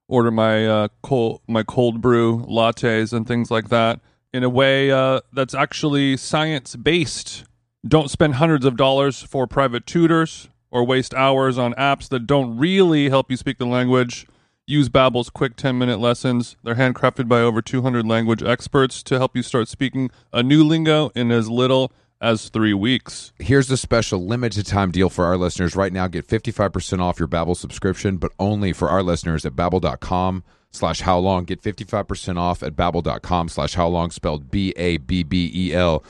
[0.08, 4.00] order my uh, cold my cold brew lattes and things like that
[4.34, 7.46] in a way uh, that's actually science based.
[7.88, 12.58] Don't spend hundreds of dollars for private tutors or waste hours on apps that don't
[12.58, 14.28] really help you speak the language.
[14.68, 16.58] Use Babbel's quick 10-minute lessons.
[16.64, 21.10] They're handcrafted by over 200 language experts to help you start speaking a new lingo
[21.16, 23.32] in as little as 3 weeks.
[23.40, 25.76] Here's the special limited time deal for our listeners.
[25.76, 30.44] Right now, get 55% off your Babbel subscription, but only for our listeners at babbel.com
[30.70, 31.46] slash how long.
[31.46, 36.04] Get 55% off at babbel.com slash how long, spelled B-A-B-B-E-L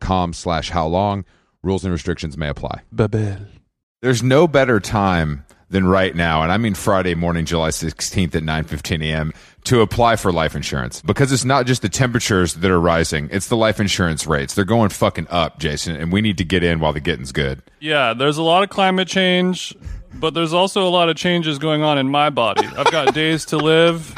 [0.00, 1.24] com slash how long.
[1.62, 2.82] Rules and restrictions may apply.
[2.94, 3.46] Babbel.
[4.00, 8.42] There's no better time than right now, and I mean Friday morning, July 16th at
[8.42, 9.32] 9:15 a.m.
[9.64, 13.48] to apply for life insurance because it's not just the temperatures that are rising; it's
[13.48, 14.54] the life insurance rates.
[14.54, 17.62] They're going fucking up, Jason, and we need to get in while the getting's good.
[17.80, 19.74] Yeah, there's a lot of climate change,
[20.14, 22.66] but there's also a lot of changes going on in my body.
[22.66, 24.14] I've got days to live,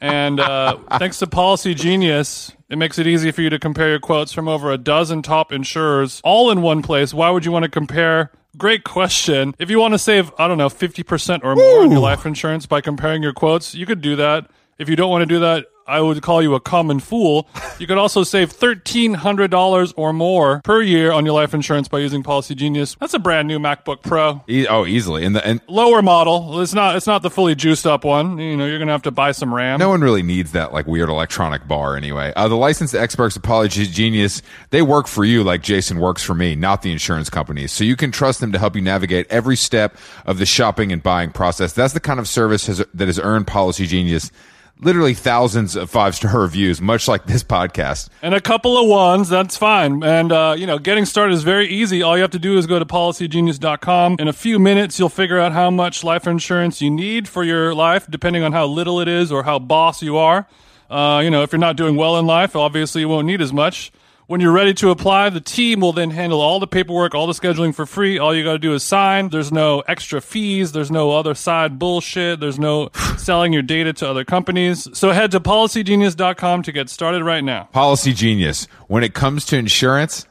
[0.00, 4.00] and uh, thanks to Policy Genius, it makes it easy for you to compare your
[4.00, 7.14] quotes from over a dozen top insurers all in one place.
[7.14, 8.32] Why would you want to compare?
[8.56, 9.54] Great question.
[9.58, 12.66] If you want to save, I don't know, 50% or more on your life insurance
[12.66, 14.50] by comparing your quotes, you could do that.
[14.78, 17.48] If you don't want to do that, I would call you a common fool.
[17.78, 22.22] You could also save $1,300 or more per year on your life insurance by using
[22.22, 22.96] Policy Genius.
[22.98, 24.42] That's a brand new MacBook Pro.
[24.48, 25.24] E- oh, easily.
[25.24, 26.60] And the and Lower model.
[26.60, 28.38] It's not it's not the fully juiced up one.
[28.38, 29.78] You know, you're going to have to buy some RAM.
[29.78, 32.32] no one really needs that like weird electronic bar anyway.
[32.34, 36.34] Uh, the licensed experts of Policy Genius, they work for you like Jason works for
[36.34, 37.72] me, not the insurance companies.
[37.72, 41.02] So you can trust them to help you navigate every step of the shopping and
[41.02, 41.72] buying process.
[41.72, 44.30] That's the kind of service has, that has earned Policy Genius
[44.80, 48.08] literally thousands of five star reviews, much like this podcast.
[48.22, 50.02] and a couple of ones, that's fine.
[50.02, 52.02] And, uh, you know, getting started is very easy.
[52.02, 54.16] All you have to do is go to policygenius.com.
[54.18, 57.74] In a few minutes, you'll figure out how much life insurance you need for your
[57.74, 60.46] life, depending on how little it is or how boss you are.
[60.90, 63.52] Uh, you know, if you're not doing well in life, obviously you won't need as
[63.52, 63.90] much.
[64.28, 67.32] When you're ready to apply, the team will then handle all the paperwork, all the
[67.32, 68.18] scheduling for free.
[68.18, 69.28] All you got to do is sign.
[69.28, 70.72] There's no extra fees.
[70.72, 72.40] There's no other side bullshit.
[72.40, 74.88] There's no selling your data to other companies.
[74.98, 77.68] So head to policygenius.com to get started right now.
[77.70, 78.66] Policy Genius.
[78.88, 80.26] When it comes to insurance,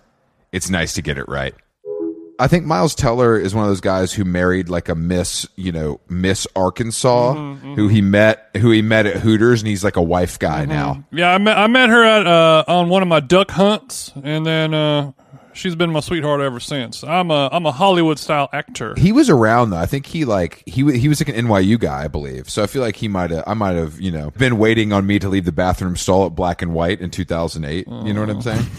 [0.51, 1.55] it's nice to get it right.
[2.39, 5.71] I think Miles Teller is one of those guys who married like a Miss, you
[5.71, 7.33] know, Miss Arkansas,
[7.75, 11.03] who he met, who he met at Hooters, and he's like a wife guy now.
[11.11, 14.45] Yeah, I met I met her at uh, on one of my duck hunts, and
[14.45, 15.11] then uh,
[15.53, 17.03] she's been my sweetheart ever since.
[17.03, 18.95] I'm a I'm a Hollywood style actor.
[18.97, 19.77] He was around though.
[19.77, 22.49] I think he like he he was like an NYU guy, I believe.
[22.49, 25.05] So I feel like he might have I might have you know been waiting on
[25.07, 27.87] me to leave the bathroom stall at Black and White in 2008.
[27.87, 28.65] You know what I'm saying?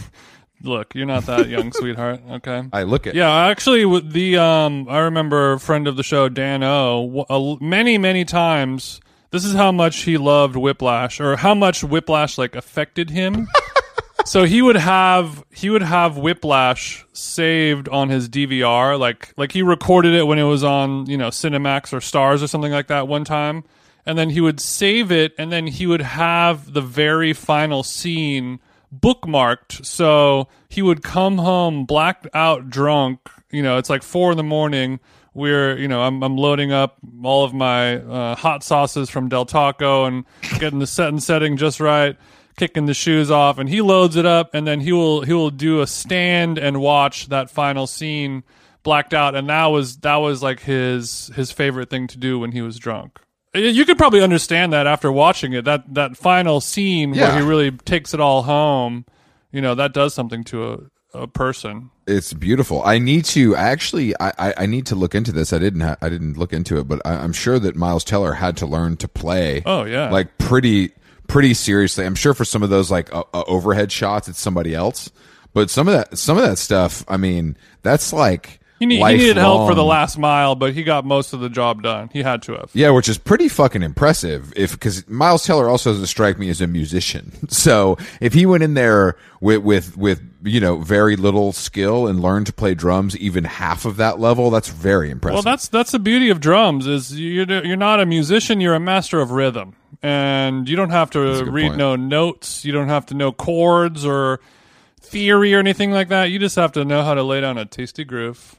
[0.62, 2.20] Look, you're not that young, sweetheart.
[2.30, 2.64] Okay.
[2.72, 6.28] I look at Yeah, actually, with the um, I remember a friend of the show,
[6.28, 9.00] Dan O, w- many many times.
[9.32, 13.48] This is how much he loved Whiplash, or how much Whiplash like affected him.
[14.24, 19.62] so he would have he would have Whiplash saved on his DVR, like like he
[19.62, 23.08] recorded it when it was on you know Cinemax or Stars or something like that
[23.08, 23.64] one time,
[24.06, 28.58] and then he would save it, and then he would have the very final scene
[29.00, 34.36] bookmarked so he would come home blacked out drunk you know it's like four in
[34.36, 35.00] the morning
[35.34, 39.46] we're you know i'm, I'm loading up all of my uh, hot sauces from del
[39.46, 40.24] taco and
[40.58, 42.16] getting the set and setting just right
[42.56, 45.50] kicking the shoes off and he loads it up and then he will he will
[45.50, 48.42] do a stand and watch that final scene
[48.82, 52.52] blacked out and that was that was like his his favorite thing to do when
[52.52, 53.20] he was drunk
[53.56, 55.64] you could probably understand that after watching it.
[55.64, 57.28] That that final scene Yeah.
[57.34, 59.04] where he really takes it all home,
[59.52, 61.90] you know, that does something to a, a person.
[62.06, 62.82] It's beautiful.
[62.84, 64.14] I need to actually.
[64.20, 65.52] I, I, I need to look into this.
[65.52, 65.80] I didn't.
[65.80, 68.66] Ha- I didn't look into it, but I, I'm sure that Miles Teller had to
[68.66, 69.62] learn to play.
[69.66, 70.10] Oh, yeah.
[70.10, 70.92] like pretty
[71.26, 72.04] pretty seriously.
[72.06, 75.10] I'm sure for some of those like uh, uh, overhead shots, it's somebody else.
[75.52, 77.04] But some of that some of that stuff.
[77.08, 80.82] I mean, that's like He, need, he needed help for the last mile, but he
[80.82, 82.10] got most of the job done.
[82.12, 82.70] He had to have.
[82.74, 84.52] Yeah, which is pretty fucking impressive.
[84.54, 88.62] If because Miles Teller also doesn't strike me as a musician, so if he went
[88.62, 93.16] in there with with with you know very little skill and learned to play drums
[93.16, 95.36] even half of that level, that's very impressive.
[95.36, 98.80] Well, that's that's the beauty of drums is you're you're not a musician, you're a
[98.80, 101.78] master of rhythm, and you don't have to read point.
[101.78, 104.40] no notes, you don't have to know chords or
[105.00, 106.30] theory or anything like that.
[106.30, 108.56] You just have to know how to lay down a tasty groove.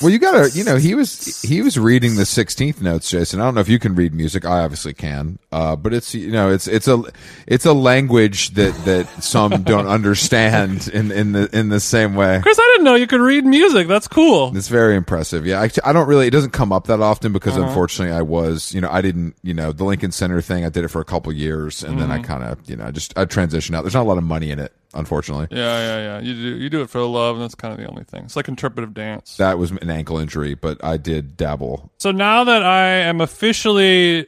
[0.00, 3.40] Well, you gotta, you know, he was he was reading the sixteenth notes, Jason.
[3.40, 4.44] I don't know if you can read music.
[4.44, 7.02] I obviously can, uh, but it's you know, it's it's a
[7.46, 12.40] it's a language that that some don't understand in in the in the same way.
[12.42, 13.86] Chris, I didn't know you could read music.
[13.86, 14.56] That's cool.
[14.56, 15.46] It's very impressive.
[15.46, 16.26] Yeah, I, I don't really.
[16.26, 19.54] It doesn't come up that often because unfortunately, I was, you know, I didn't, you
[19.54, 20.64] know, the Lincoln Center thing.
[20.64, 22.90] I did it for a couple years, and then I kind of, you know, I
[22.90, 23.82] just I transitioned out.
[23.82, 25.48] There's not a lot of money in it, unfortunately.
[25.50, 26.20] Yeah, yeah, yeah.
[26.20, 28.24] You do you do it for the love, and that's kind of the only thing.
[28.24, 29.36] It's like interpretive dance.
[29.36, 31.90] That was an ankle injury, but I did dabble.
[31.98, 34.26] So now that I am officially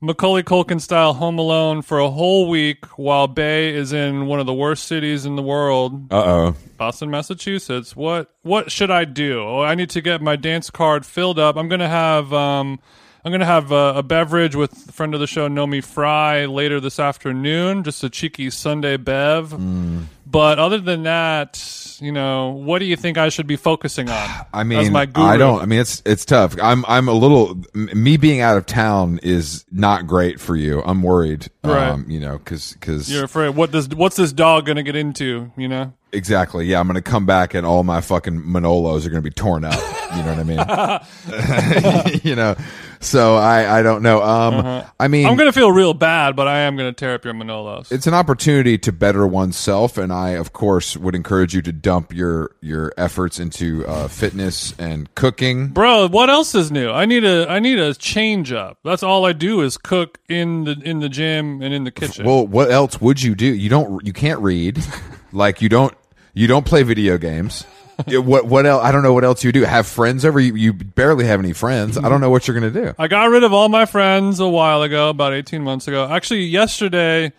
[0.00, 4.46] Macaulay Culkin style Home Alone for a whole week, while Bay is in one of
[4.46, 6.56] the worst cities in the world, Uh oh.
[6.76, 7.94] Boston, Massachusetts.
[7.94, 9.40] What what should I do?
[9.42, 11.56] Oh, I need to get my dance card filled up.
[11.56, 12.80] I'm gonna have um,
[13.24, 16.80] I'm gonna have a, a beverage with a friend of the show, Naomi Fry, later
[16.80, 17.84] this afternoon.
[17.84, 19.50] Just a cheeky Sunday bev.
[19.50, 20.06] Mm.
[20.26, 24.28] But other than that, you know, what do you think I should be focusing on?
[24.52, 25.24] I as mean, my guru?
[25.26, 25.62] I don't.
[25.62, 26.56] I mean, it's it's tough.
[26.60, 27.50] I'm I'm a little.
[27.76, 30.82] m- Me being out of town is not great for you.
[30.82, 31.48] I'm worried.
[31.62, 31.90] Right.
[31.90, 33.50] Um, you know, because because You're afraid.
[33.50, 35.52] What does what's this dog gonna get into?
[35.56, 35.92] You know.
[36.12, 36.66] exactly.
[36.66, 39.78] Yeah, I'm gonna come back and all my fucking Manolos are gonna be torn up.
[40.16, 42.20] You know what I mean?
[42.24, 42.54] you know.
[43.00, 44.22] So I I don't know.
[44.22, 45.32] Um, I mean, Uh-huh.
[45.32, 47.90] I'm gonna feel real bad, but I am gonna tear up your Manolos.
[47.90, 52.12] it's an opportunity to better oneself and i of course would encourage you to dump
[52.14, 56.90] your your efforts into uh, fitness and cooking Bro, what else is new?
[56.90, 58.78] I need a I need a change up.
[58.84, 62.24] That's all I do is cook in the in the gym and in the kitchen.
[62.24, 64.78] well what else would you do you don't you can't read
[65.32, 65.94] like you don't
[66.34, 67.64] you don't play video games
[68.08, 70.72] what what else i don't know what else you do have friends over you, you
[70.72, 73.52] barely have any friends i don't know what you're gonna do I got rid of
[73.52, 76.06] all my friends a while ago, about 18 months ago.
[76.08, 77.32] Actually, yesterday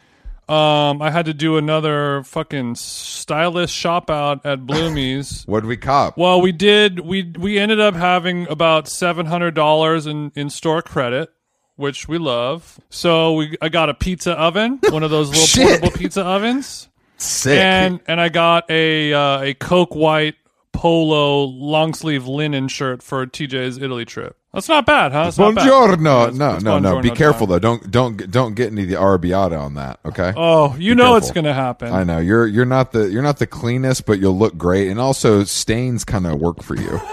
[0.50, 5.44] um I had to do another fucking stylist shop out at Bloomie's.
[5.46, 7.00] what did we cop Well, we did.
[7.00, 11.30] We we ended up having about seven hundred dollars in in store credit,
[11.78, 12.80] which we love.
[12.90, 15.80] So we I got a pizza oven, one of those little Shit.
[15.82, 20.36] portable pizza ovens, sick and and I got a uh, a Coke White
[20.74, 24.36] polo long sleeve linen shirt for TJ's Italy trip.
[24.54, 25.26] That's not bad, huh?
[25.30, 25.68] It's not bad.
[25.68, 26.24] Buongiorno.
[26.28, 27.02] It's- no, it's no, no.
[27.02, 27.54] Be careful time.
[27.54, 27.60] though.
[27.60, 30.00] Don't don't don't get any of the arrabbiata on that.
[30.06, 30.34] Okay.
[30.36, 31.92] Oh, you know it's gonna happen.
[31.94, 35.00] I know you're you're not the you're not the cleanest, but you'll look great, and
[35.00, 37.02] also stains kind of work for you.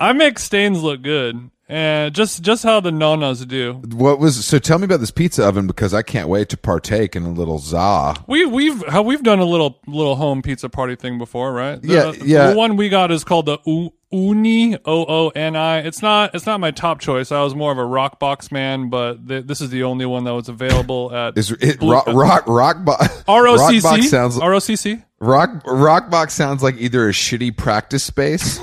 [0.00, 3.74] I make stains look good, and just just how the nonas do.
[3.94, 4.58] what was so?
[4.58, 7.58] Tell me about this pizza oven because I can't wait to partake in a little
[7.58, 8.14] za.
[8.26, 11.80] We we've how we've done a little little home pizza party thing before, right?
[11.82, 12.50] The- Yeah, yeah.
[12.50, 15.78] The one we got is called the U- Uni O O N I.
[15.80, 17.30] It's not it's not my top choice.
[17.32, 20.32] I was more of a Roccbox man, but th- this is the only one that
[20.34, 23.80] was available at Is it rock rock rock bo- ROCC.
[23.82, 25.02] Rockbox sounds ROCC.
[25.18, 28.58] rock rockbox sounds like either a shitty practice space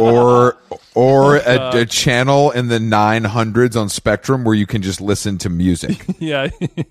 [0.00, 0.56] or
[0.94, 5.50] or a, a channel in the 900s on Spectrum where you can just listen to
[5.50, 6.04] music.
[6.18, 6.48] Yeah.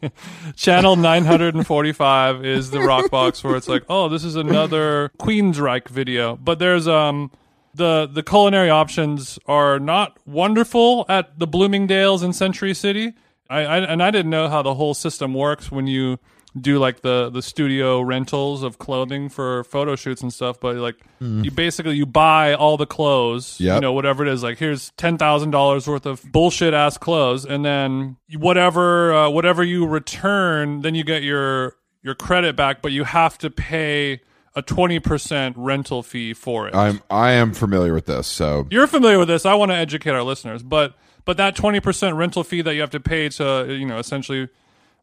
[0.56, 6.36] Channel 945 is the rock box where it's like, oh, this is another Queensryche video.
[6.36, 7.32] But there's um
[7.74, 13.14] the the culinary options are not wonderful at the Bloomingdale's in Century City.
[13.50, 16.20] I, I and I didn't know how the whole system works when you
[16.60, 20.96] do like the the studio rentals of clothing for photo shoots and stuff but like
[21.20, 25.88] you basically you buy all the clothes you know whatever it is like here's $10,000
[25.88, 31.24] worth of bullshit ass clothes and then whatever uh, whatever you return then you get
[31.24, 34.22] your your credit back but you have to pay
[34.56, 36.76] a 20% rental fee for it.
[36.76, 38.68] I'm I am familiar with this, so.
[38.70, 39.48] You're familiar with this.
[39.48, 42.92] I want to educate our listeners but but that 20% rental fee that you have
[42.92, 44.50] to pay to you know essentially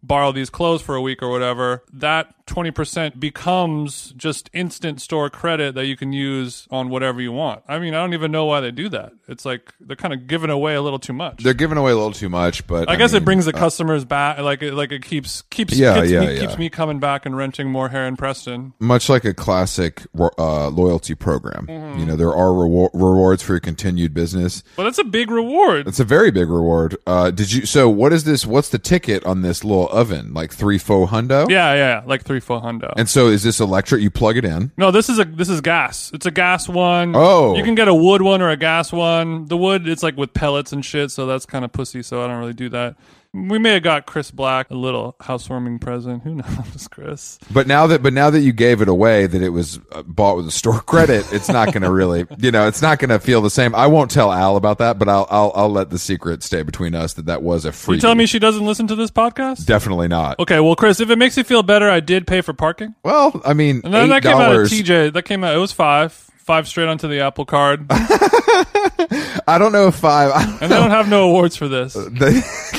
[0.03, 5.75] borrow these clothes for a week or whatever that 20% becomes just instant store credit
[5.75, 8.61] that you can use on whatever you want i mean i don't even know why
[8.61, 11.55] they do that it's like they're kind of giving away a little too much they're
[11.55, 12.67] giving away a little too much.
[12.67, 15.77] But I guess mean, it brings the customers back, like it, like it keeps keeps
[15.77, 16.41] Yeah, yeah, me, yeah.
[16.41, 18.73] keeps me coming back and renting more Heron Preston.
[18.79, 21.67] much like a classic uh, loyalty program.
[21.67, 22.01] Mm-hmm.
[22.01, 24.63] You know, there are rewar- rewards for your continued business.
[24.77, 25.87] But that's a big reward.
[25.89, 26.97] It's a very big reward.
[27.07, 27.67] Uh, did you?
[27.67, 28.47] So, what is this?
[28.47, 30.33] What's the ticket on this little oven?
[30.33, 31.49] Like three faux hundo?
[31.51, 32.93] Yeah, yeah, yeah, like three four hundo.
[32.97, 34.03] And so, is this electric?
[34.03, 34.73] You plug it in.
[34.77, 36.11] No, this is a this is gas.
[36.15, 37.15] It's a gas one.
[37.15, 37.57] Oh.
[37.57, 39.47] you can get a wood one or a gas one.
[39.47, 42.03] The wood, it's like with pellets and shit, so that's kind of pussy.
[42.03, 42.97] So I don't really do that.
[43.33, 46.25] We may have got Chris Black a little housewarming present.
[46.25, 47.39] Who knows, Chris?
[47.53, 50.37] But now that, but now that you gave it away, that it was uh, bought
[50.37, 53.21] with a store credit, it's not going to really, you know, it's not going to
[53.21, 53.73] feel the same.
[53.75, 56.97] I won't tell Al about that, but I'll, I'll, I'll let the secret stay between
[56.97, 57.97] us that that was a free.
[57.97, 59.65] You telling me she doesn't listen to this podcast?
[59.65, 60.41] Definitely not.
[60.41, 62.97] Okay, well, Chris, if it makes you feel better, I did pay for parking.
[63.05, 64.67] Well, I mean, And that came out of.
[64.67, 65.13] TJ.
[65.13, 65.55] That came out.
[65.55, 66.13] It was five
[66.51, 70.33] five straight onto the Apple Card, I don't know if five.
[70.33, 71.95] I don't they don't have no awards for this.
[71.95, 72.70] The-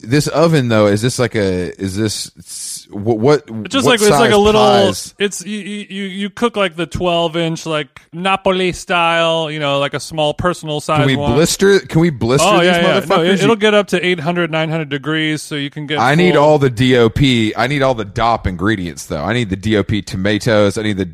[0.00, 4.08] this oven though is this like a is this what what It's just what like
[4.08, 4.60] it's like a little.
[4.60, 5.14] pies?
[5.18, 9.50] It's you, you you cook like the twelve inch like Napoli style.
[9.50, 11.34] You know, like a small personal size Can we one.
[11.34, 11.80] blister?
[11.80, 13.00] Can we blister Oh these yeah, yeah.
[13.00, 13.08] motherfuckers?
[13.08, 15.98] No, it, it'll get up to 800, 900 degrees, so you can get.
[15.98, 17.18] I need all the DOP.
[17.56, 19.22] I need all the DOP ingredients though.
[19.22, 20.76] I need the DOP tomatoes.
[20.78, 21.04] I need the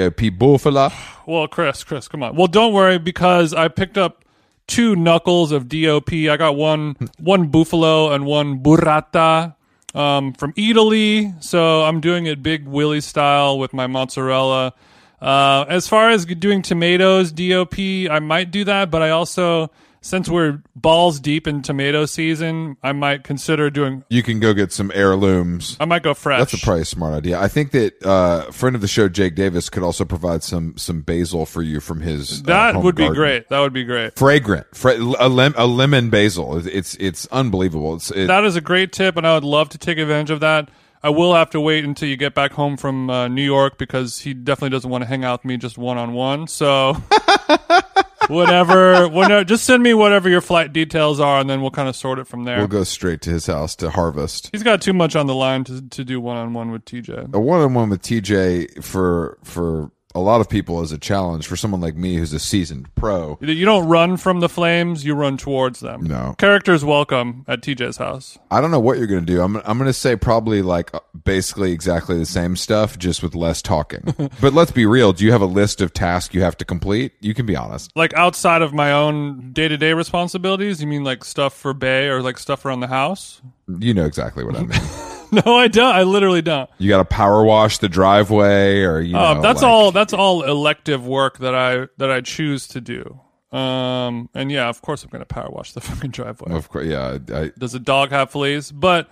[0.00, 0.90] DOP buffalo.
[1.26, 2.34] Well, Chris, Chris, come on.
[2.34, 4.24] Well, don't worry because I picked up
[4.70, 6.12] two knuckles of DOP.
[6.12, 9.54] I got one one buffalo and one burrata
[9.94, 11.34] um, from Italy.
[11.40, 14.72] So I'm doing it big Willy style with my mozzarella.
[15.20, 19.70] Uh, as far as doing tomatoes, DOP, I might do that, but I also,
[20.02, 24.04] since we're balls deep in tomato season, I might consider doing.
[24.08, 25.76] You can go get some heirlooms.
[25.78, 26.38] I might go fresh.
[26.40, 27.38] That's a probably a smart idea.
[27.38, 31.02] I think that uh, friend of the show Jake Davis could also provide some some
[31.02, 32.40] basil for you from his.
[32.40, 33.16] uh, That home would be garden.
[33.16, 33.48] great.
[33.50, 34.16] That would be great.
[34.18, 36.56] Fragrant, Fra- a, lem- a lemon basil.
[36.56, 37.94] It's it's, it's unbelievable.
[37.96, 40.40] It's it, that is a great tip, and I would love to take advantage of
[40.40, 40.68] that.
[41.02, 44.18] I will have to wait until you get back home from uh, New York because
[44.18, 46.46] he definitely doesn't want to hang out with me just one on one.
[46.46, 46.94] So,
[48.30, 51.96] whatever, whatever, just send me whatever your flight details are, and then we'll kind of
[51.96, 52.58] sort it from there.
[52.58, 54.50] we'll go straight to his house to harvest.
[54.52, 57.34] He's got too much on the line to to do one on one with TJ.
[57.34, 61.46] A one on one with TJ for for a lot of people is a challenge.
[61.46, 65.14] For someone like me who's a seasoned pro, You don't run from the flames; you
[65.14, 66.04] run towards them.
[66.04, 66.34] No.
[66.38, 68.38] characters welcome at TJ's house.
[68.50, 69.40] I don't know what you're going to do.
[69.40, 70.90] I'm I'm going to say probably like
[71.24, 74.14] basically exactly the same stuff, just with less talking.
[74.40, 75.12] but let's be real.
[75.12, 77.12] Do you have a list of tasks you have to complete?
[77.20, 77.90] You can be honest.
[77.94, 82.08] Like outside of my own day to day responsibilities, you mean like stuff for Bay
[82.08, 83.40] or like stuff around the house?
[83.78, 84.80] You know exactly what I mean.
[85.44, 85.94] No, I don't.
[85.94, 86.68] I literally don't.
[86.78, 89.92] you got to power wash the driveway, or you know, Uh, that's like- all.
[89.92, 93.20] That's all elective work that I that I choose to do.
[93.56, 96.52] Um, and yeah, of course I'm going to power wash the fucking driveway.
[96.54, 97.18] Of course, yeah.
[97.34, 98.70] I, Does a dog have fleas?
[98.72, 99.08] But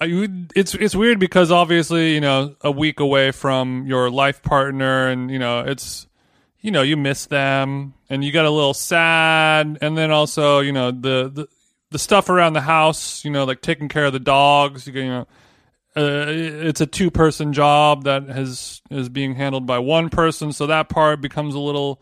[0.00, 5.08] I, it's it's weird because obviously you know a week away from your life partner,
[5.08, 6.06] and you know it's
[6.60, 10.72] you know you miss them, and you get a little sad, and then also you
[10.72, 11.46] know the the
[11.90, 15.26] the stuff around the house, you know, like taking care of the dogs, you know.
[15.94, 20.66] Uh, it's a two person job that has is being handled by one person so
[20.66, 22.00] that part becomes a little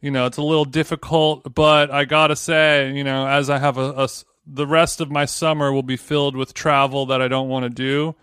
[0.00, 3.76] you know it's a little difficult but i gotta say you know as i have
[3.76, 4.08] a, a
[4.46, 7.70] the rest of my summer will be filled with travel that i don't want to
[7.70, 8.14] do.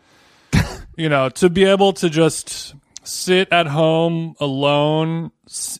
[0.95, 5.31] You know to be able to just sit at home alone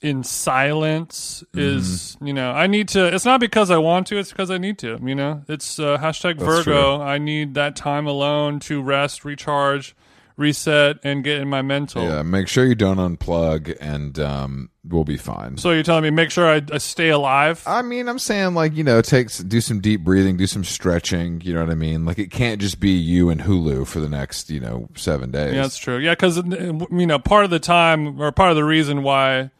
[0.01, 4.29] in silence is you know i need to it's not because i want to it's
[4.29, 5.41] because i need to you know?
[5.47, 7.01] It's uh, hashtag virgo.
[7.01, 9.95] i need that time alone to rest recharge
[10.37, 15.03] reset and get in my mental yeah, make sure you don't unplug, and um, we'll
[15.03, 15.57] be fine.
[15.57, 18.75] so you're telling me make sure I, I stay alive I mean, I'm saying like
[18.75, 21.41] you know, takes do some deep breathing, do some stretching.
[21.41, 22.05] You know what I mean?
[22.05, 25.53] Like it can't just be you and Hulu for the next you know seven days.
[25.53, 25.97] Yeah, that's true.
[25.97, 29.51] Yeah, because you know, part of the time or part of the reason why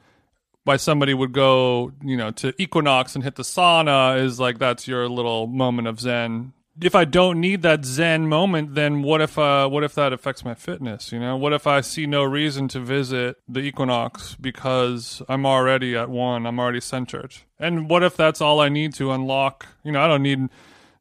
[0.64, 4.88] why somebody would go, you know, to Equinox and hit the sauna is like that's
[4.88, 6.54] your little moment of zen.
[6.82, 10.44] If I don't need that zen moment, then what if uh what if that affects
[10.44, 11.38] my fitness, you know?
[11.38, 16.48] What if I see no reason to visit the Equinox because I'm already at one,
[16.48, 17.36] I'm already centered.
[17.60, 20.50] And what if that's all I need to unlock, you know, I don't need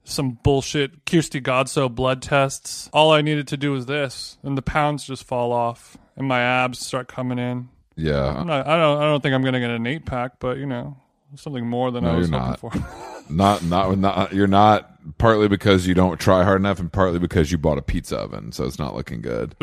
[0.04, 2.90] some bullshit Kirsty Godso blood tests.
[2.92, 6.40] All I needed to do was this, and the pounds just fall off, and my
[6.40, 7.68] abs start coming in.
[7.96, 8.42] yeah.
[8.44, 8.98] Not, I don't.
[8.98, 10.96] I don't think I'm gonna get an eight pack, but you know,
[11.36, 12.60] something more than I was hoping not.
[12.60, 12.72] for.
[13.28, 14.32] Not, not, not.
[14.34, 14.88] You're not.
[15.18, 18.52] Partly because you don't try hard enough, and partly because you bought a pizza oven,
[18.52, 19.56] so it's not looking good.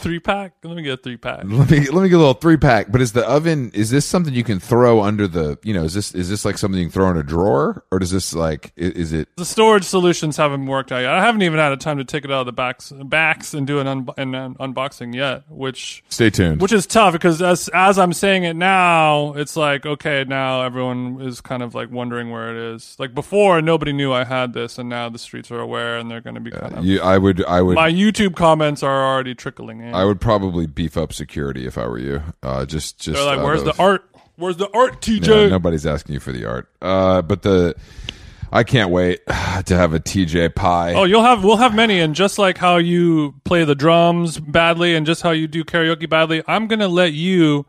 [0.00, 0.52] Three, pack.
[0.62, 1.44] Let me get a three pack.
[1.44, 2.90] Let me let me get a little three pack.
[2.90, 3.70] But is the oven?
[3.74, 5.58] Is this something you can throw under the?
[5.62, 7.98] You know, is this is this like something you can throw in a drawer, or
[7.98, 9.28] does this like is it?
[9.36, 11.10] The storage solutions haven't worked out yet.
[11.12, 13.66] I haven't even had a time to take it out of the backs, backs and
[13.66, 16.60] do an, un- an, an unboxing yet, which Stay tuned.
[16.60, 21.20] which is tough because as as I'm saying it now, it's like okay, now everyone
[21.20, 22.96] is kind of like wondering where it is.
[22.98, 26.20] Like before, nobody knew I had this, and now the streets are aware, and they're
[26.20, 26.84] going to be kind of.
[26.84, 29.94] you, I would I would My YouTube comments are already trickling in.
[29.94, 32.22] I would probably beef up security if I were you.
[32.42, 34.04] Uh, just just they're like, "Where's of- the art?
[34.36, 36.68] Where's the art, Yeah, TJ?" nobody's asking you for the art.
[36.82, 37.76] Uh, but the
[38.52, 39.20] I can't wait
[39.66, 40.94] to have a TJ pie.
[40.94, 44.96] Oh, you'll have we'll have many, and just like how you play the drums badly,
[44.96, 47.66] and just how you do karaoke badly, I'm gonna let you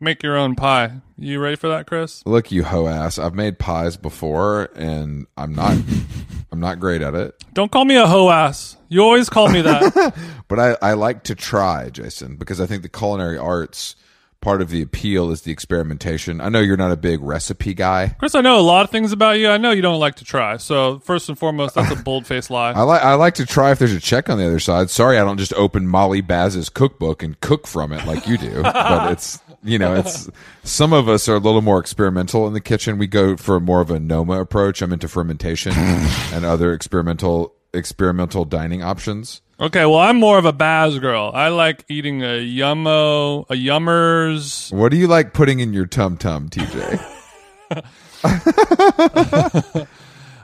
[0.00, 1.00] make your own pie.
[1.16, 2.24] You ready for that, Chris?
[2.26, 3.18] Look, you hoe ass.
[3.18, 5.76] I've made pies before, and I'm not
[6.52, 7.44] I'm not great at it.
[7.52, 8.76] Don't call me a hoe ass.
[8.88, 10.14] You always call me that.
[10.48, 13.94] But I, I like to try, Jason, because I think the culinary arts
[14.40, 16.40] part of the appeal is the experimentation.
[16.40, 18.16] I know you're not a big recipe guy.
[18.18, 19.48] Chris, I know a lot of things about you.
[19.48, 20.56] I know you don't like to try.
[20.56, 22.72] So first and foremost, that's a bold faced lie.
[22.72, 24.90] I like I like to try if there's a check on the other side.
[24.90, 28.62] Sorry, I don't just open Molly Baz's cookbook and cook from it like you do.
[28.62, 30.28] but it's you know, it's
[30.64, 32.98] some of us are a little more experimental in the kitchen.
[32.98, 34.82] We go for more of a Noma approach.
[34.82, 39.42] I'm into fermentation and other experimental experimental dining options.
[39.60, 41.30] Okay, well, I'm more of a Baz girl.
[41.34, 44.72] I like eating a yummo, a yummers.
[44.72, 46.98] What do you like putting in your tum tum, TJ?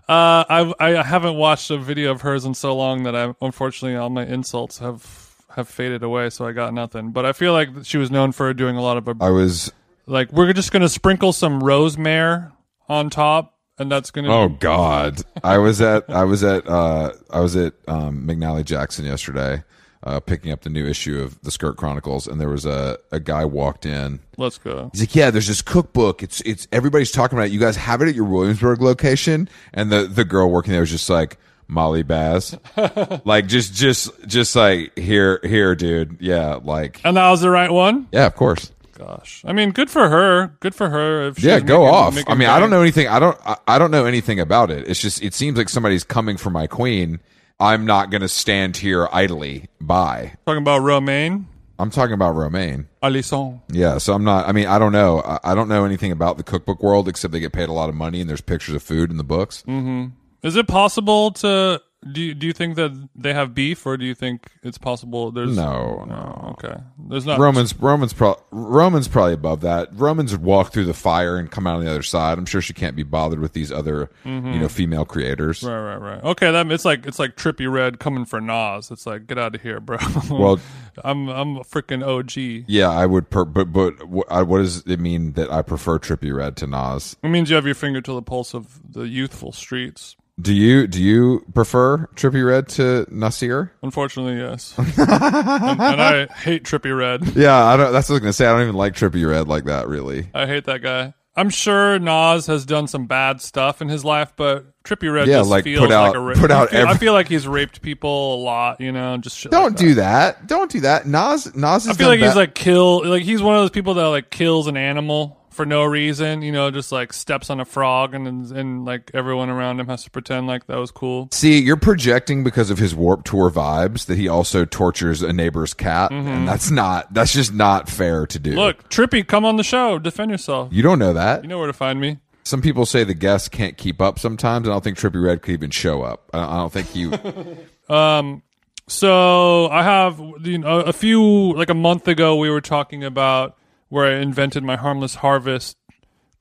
[0.09, 3.97] Uh, I I haven't watched a video of hers in so long that I unfortunately
[3.97, 5.26] all my insults have
[5.57, 7.11] have faded away, so I got nothing.
[7.11, 9.73] But I feel like she was known for doing a lot of I was
[10.07, 12.45] like we're just gonna sprinkle some rosemary
[12.89, 14.31] on top, and that's gonna.
[14.31, 15.23] Oh God!
[15.43, 19.65] I was at I was at uh, I was at um, McNally Jackson yesterday,
[20.05, 23.19] uh, picking up the new issue of the Skirt Chronicles, and there was a a
[23.19, 24.21] guy walked in.
[24.37, 24.91] Let's go.
[24.93, 26.23] He's like, "Yeah, there's this cookbook.
[26.23, 27.53] It's it's everybody's talking about it.
[27.53, 30.91] You guys have it at your Williamsburg location." And the the girl working there was
[30.91, 31.39] just like.
[31.69, 32.57] Molly Baz,
[33.25, 36.19] like just, just, just like here, here, dude.
[36.21, 38.09] Yeah, like, And that was the right one.
[38.13, 38.73] yeah, of course.
[38.99, 40.57] Gosh, I mean, good for her.
[40.61, 41.27] Good for her.
[41.29, 42.15] If Yeah, go making- off.
[42.15, 43.09] making I mean, I don't know anything.
[43.09, 43.39] I don't.
[43.45, 44.89] I, I don't know anything about it.
[44.89, 45.23] It's just.
[45.23, 47.21] It seems like somebody's coming for my queen.
[47.61, 50.33] I'm not going to stand here idly by.
[50.47, 51.47] Talking about romaine,
[51.79, 52.89] I'm talking about Romaine.
[53.03, 53.61] Alison.
[53.71, 54.49] Yeah, so I'm not.
[54.49, 55.21] I mean, I don't know.
[55.21, 57.91] I, I don't know anything about the cookbook world except they get paid a lot
[57.91, 59.63] of money and there's pictures of food in the books.
[59.69, 60.07] Mm-hmm.
[60.43, 61.83] Is it possible to?
[62.13, 65.33] Do you, do you think that they have beef, or do you think it's possible?
[65.33, 66.55] There's No, no.
[66.57, 66.77] Okay,
[67.09, 67.41] there's not.
[67.41, 69.89] Romans, Romans, pro, Romans probably above that.
[69.93, 72.39] Romans would walk through the fire and come out on the other side.
[72.39, 74.53] I'm sure she can't be bothered with these other, mm-hmm.
[74.53, 75.65] you know, female creators.
[75.65, 76.23] Right, right, right.
[76.23, 78.91] Okay, that it's like it's like Trippie Redd coming for Nas.
[78.93, 79.99] It's like get out of here, bro.
[80.31, 80.61] Well,
[81.03, 82.67] I'm I'm a freaking OG.
[82.69, 83.31] Yeah, I would.
[83.31, 86.67] Per, but but wh- I- what does it mean that I prefer Trippie Redd to
[86.67, 87.17] Nas?
[87.23, 90.15] It means you have your finger to the pulse of the youthful streets.
[90.39, 93.73] Do you do you prefer Trippie Redd to Nasir?
[93.83, 94.75] Unfortunately, yes.
[94.79, 97.35] and, and I hate Trippie Redd.
[97.35, 97.91] Yeah, I don't.
[97.93, 98.47] That's what I was gonna say.
[98.47, 99.89] I don't even like Trippie Redd like that.
[99.89, 100.29] Really.
[100.35, 101.15] I hate that guy.
[101.39, 105.39] I'm sure Nas has done some bad stuff in his life, but Trippie Redd Yeah,
[105.41, 107.29] just like, feels put out- like a ra- put out I feel, I feel like
[107.29, 110.47] he's raped people a lot, you know, just shit Don't like do that.
[110.47, 111.07] Don't do that.
[111.07, 111.91] Nas Nas is.
[111.91, 114.67] I feel like he's like kill like he's one of those people that like kills
[114.67, 118.85] an animal for no reason, you know, just like steps on a frog and and
[118.85, 121.29] like everyone around him has to pretend like that was cool.
[121.33, 125.75] See, you're projecting because of his Warped Tour vibes that he also tortures a neighbor's
[125.75, 127.13] cat, and that's not.
[127.13, 128.51] That's just not fair to do.
[128.51, 128.59] Mm-hmm.
[128.59, 130.69] Look, Trippie, come on the show, defend yourself.
[130.71, 131.43] you don't know that.
[131.43, 132.19] You know where to find me.
[132.45, 134.69] Some people say the guests can't keep up sometimes.
[134.69, 136.31] And I don't think Trippie Redd could even show up.
[136.33, 137.13] I don't, I don't think you.
[137.89, 138.43] Um,
[138.89, 143.57] so I have you know, a few like a month ago we were talking about
[143.89, 145.77] where I invented my harmless harvest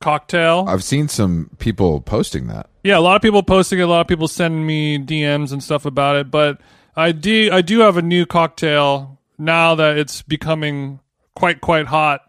[0.00, 0.66] cocktail.
[0.68, 2.68] I've seen some people posting that.
[2.84, 5.62] Yeah, a lot of people posting it, a lot of people sending me DMs and
[5.62, 6.60] stuff about it, but
[6.94, 11.00] I do I do have a new cocktail now that it's becoming
[11.34, 12.22] quite quite hot.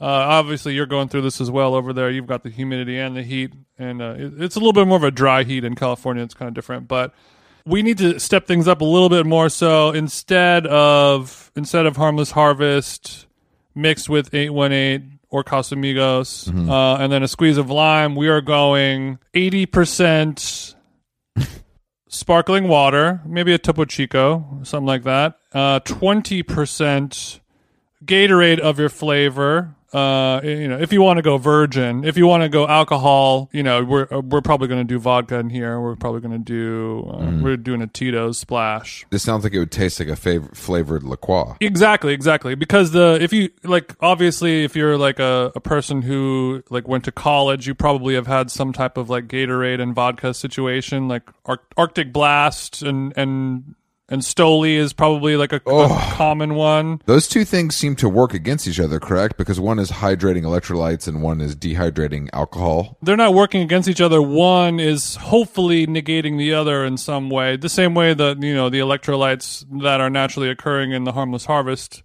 [0.00, 2.10] Uh, obviously, you're going through this as well over there.
[2.10, 4.96] You've got the humidity and the heat, and uh, it, it's a little bit more
[4.96, 6.24] of a dry heat in California.
[6.24, 7.14] It's kind of different, but
[7.64, 9.48] we need to step things up a little bit more.
[9.48, 13.26] So instead of instead of harmless harvest
[13.74, 18.28] mixed with eight one eight or Casamigos, uh, and then a squeeze of lime, we
[18.28, 20.74] are going eighty percent
[22.08, 25.38] sparkling water, maybe a Topo Chico, something like that.
[25.52, 27.40] Uh, Twenty percent
[28.04, 29.74] Gatorade of your flavor.
[29.92, 33.50] Uh, you know, if you want to go virgin, if you want to go alcohol,
[33.52, 35.78] you know, we're uh, we're probably going to do vodka in here.
[35.80, 39.04] We're probably going to do uh, we're doing a Tito's splash.
[39.10, 41.56] This sounds like it would taste like a fav- flavored La Croix.
[41.60, 42.54] Exactly, exactly.
[42.54, 47.04] Because the if you like, obviously, if you're like a, a person who like went
[47.04, 51.28] to college, you probably have had some type of like Gatorade and vodka situation, like
[51.44, 53.74] Ar- Arctic Blast and and
[54.12, 57.00] and Stoli is probably like a, a common one.
[57.06, 59.38] Those two things seem to work against each other, correct?
[59.38, 62.98] Because one is hydrating electrolytes and one is dehydrating alcohol.
[63.00, 64.20] they're not working against each other.
[64.20, 67.56] One is hopefully negating the other in some way.
[67.56, 71.46] The same way that you know the electrolytes that are naturally occurring in the harmless
[71.46, 72.02] harvest,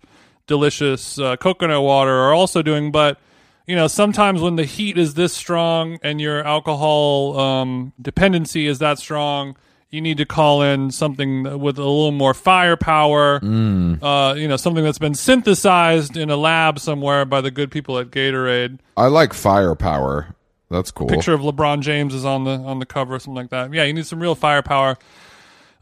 [0.48, 2.90] delicious uh, coconut water are also doing.
[2.90, 3.20] But
[3.66, 8.80] you know sometimes when the heat is this strong and your alcohol um, dependency is
[8.80, 9.58] that strong.
[9.90, 14.84] You need to call in something with a little more firepower, uh, you know, something
[14.84, 19.34] that's been synthesized in a lab somewhere by the good people at Gatorade I like
[19.34, 20.36] firepower.
[20.70, 21.08] That's cool.
[21.08, 23.74] picture of LeBron James is on the on the cover or something like that.
[23.74, 24.98] Yeah, you need some real firepower.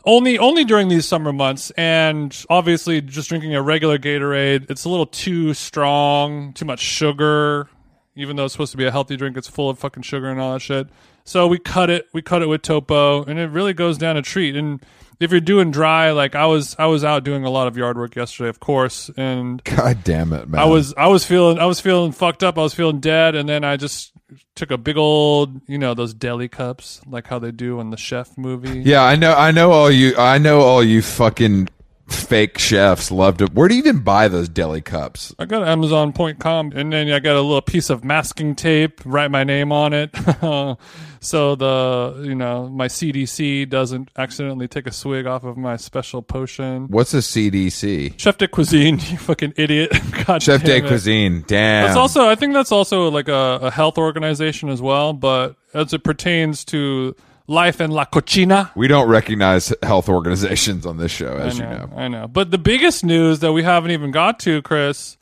[0.08, 4.90] Only only during these summer months, and obviously just drinking a regular Gatorade, it's a
[4.90, 7.70] little too strong, too much sugar.
[8.16, 10.40] Even though it's supposed to be a healthy drink, it's full of fucking sugar and
[10.40, 10.88] all that shit.
[11.26, 14.22] So we cut it, we cut it with Topo, and it really goes down a
[14.22, 14.56] treat.
[14.56, 14.80] And
[15.20, 17.98] if you're doing dry, like I was, I was out doing a lot of yard
[17.98, 20.62] work yesterday, of course, and God damn it, man.
[20.62, 22.60] I was, I was feeling, I was feeling fucked up.
[22.60, 24.14] I was feeling dead, and then I just
[24.54, 27.98] took a big old, you know, those deli cups, like how they do in the
[27.98, 28.82] Chef movie.
[28.82, 29.34] Yeah, I know.
[29.34, 30.16] I know all you.
[30.18, 31.70] I know all you fucking
[32.08, 33.48] fake chefs love to.
[33.48, 35.34] Where do you even buy those deli cups?
[35.40, 39.44] I got Amazon.com, and then I got a little piece of masking tape, write my
[39.44, 40.12] name on it,
[41.26, 46.22] so the you know my CDC doesn't accidentally take a swig off of my special
[46.22, 46.88] potion.
[46.88, 48.20] What's a CDC?
[48.20, 49.92] Chef de cuisine, you fucking idiot!
[50.26, 50.88] God Chef de it.
[50.88, 51.44] cuisine.
[51.48, 51.86] Damn.
[51.86, 55.94] That's also, I think that's also like a, a health organization as well, but as
[55.94, 57.16] it pertains to
[57.48, 58.72] life in La Cochina.
[58.76, 61.90] we don't recognize health organizations on this show, as know, you know.
[61.96, 62.28] I know.
[62.28, 65.18] But the biggest news that we haven't even got to, Chris,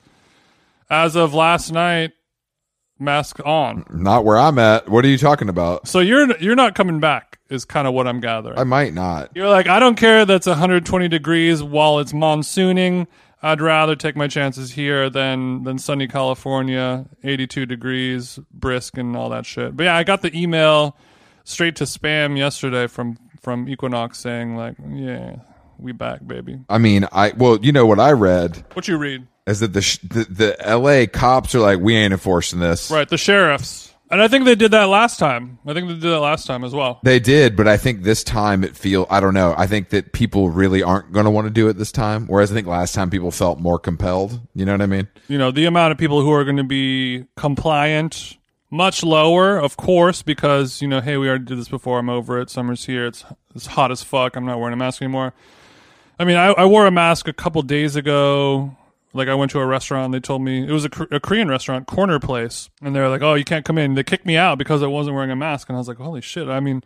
[0.89, 2.11] as of last night,
[3.03, 3.85] mask on.
[3.89, 4.89] Not where I'm at.
[4.89, 5.87] What are you talking about?
[5.87, 8.57] So you're you're not coming back, is kind of what I'm gathering.
[8.57, 9.31] I might not.
[9.35, 13.07] You're like, I don't care that's 120 degrees while it's monsooning.
[13.41, 19.29] I'd rather take my chances here than than sunny California, 82 degrees, brisk and all
[19.29, 19.75] that shit.
[19.75, 20.95] But yeah, I got the email
[21.43, 25.35] straight to spam yesterday from from Equinox saying like, yeah,
[25.77, 26.59] we back, baby.
[26.69, 29.27] I mean, I well, you know what I read What you read?
[29.47, 31.07] Is that the sh- the, the L.A.
[31.07, 32.89] cops are like, we ain't enforcing this.
[32.91, 33.93] Right, the sheriffs.
[34.11, 35.57] And I think they did that last time.
[35.65, 36.99] I think they did that last time as well.
[37.01, 39.55] They did, but I think this time it feel I don't know.
[39.57, 42.27] I think that people really aren't going to want to do it this time.
[42.27, 44.39] Whereas I think last time people felt more compelled.
[44.53, 45.07] You know what I mean?
[45.27, 48.37] you know the amount of people who are going to be compliant
[48.69, 52.39] much lower of course because you know hey we already did this before i'm over
[52.41, 53.23] it summer's here it's
[53.55, 55.31] it's hot as fuck i'm not wearing a mask anymore
[56.19, 58.75] i mean i, I wore a mask a couple days ago
[59.13, 61.87] like i went to a restaurant they told me it was a, a korean restaurant
[61.87, 64.57] corner place and they were like oh you can't come in they kicked me out
[64.57, 66.83] because i wasn't wearing a mask and i was like holy shit i mean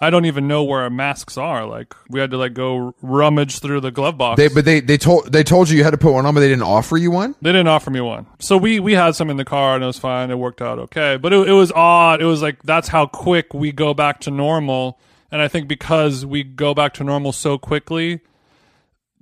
[0.00, 3.58] i don't even know where our masks are like we had to like go rummage
[3.60, 5.98] through the glove box They but they they told they told you you had to
[5.98, 7.34] put one on, but they didn't offer you one.
[7.42, 8.26] they didn't offer me one.
[8.38, 10.30] So we we had some in the car and it was fine.
[10.30, 11.16] It worked out okay.
[11.16, 12.22] But it, it was odd.
[12.22, 15.00] It was like that's how quick we go back to normal.
[15.32, 18.20] And I think because we go back to normal so quickly,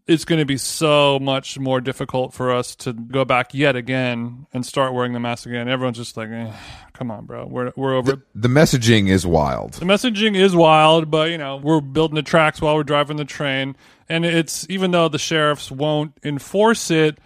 [0.09, 4.47] it's going to be so much more difficult for us to go back yet again
[4.53, 5.69] and start wearing the mask again.
[5.69, 6.53] Everyone's just like, eh,
[6.93, 7.47] "Come on, bro.
[7.47, 9.73] We're we're over it." The messaging is wild.
[9.75, 13.25] The messaging is wild, but you know, we're building the tracks while we're driving the
[13.25, 13.75] train.
[14.09, 17.19] And it's even though the sheriffs won't enforce it,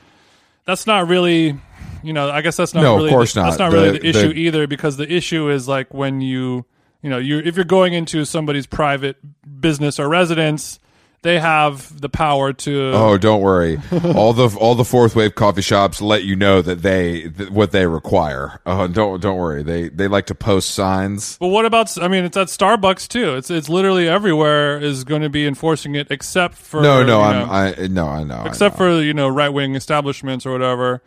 [0.64, 1.58] that's not really
[2.02, 3.72] you know, I guess that's not No, of really course the, that's not.
[3.72, 6.64] not really The- the issue the- either because the issue is like when you
[7.02, 9.16] you know, you if you're going into somebody's private
[9.60, 10.78] business or residence,
[11.22, 13.78] they have the power to Oh, don't worry.
[14.14, 17.72] all the all the fourth wave coffee shops let you know that they that what
[17.72, 18.60] they require.
[18.64, 19.62] Oh, don't don't worry.
[19.62, 21.36] They they like to post signs.
[21.38, 21.96] But what about?
[22.02, 23.34] I mean, it's at Starbucks too.
[23.36, 27.46] It's it's literally everywhere is going to be enforcing it, except for No, no, I'm
[27.46, 28.36] know, I no, I know.
[28.36, 28.86] I except know.
[28.96, 31.02] for you know right wing establishments or whatever.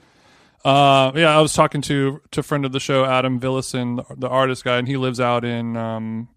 [0.66, 4.16] Uh, yeah, I was talking to to a friend of the show, Adam Villison, the,
[4.16, 6.30] the artist guy, and he lives out in um,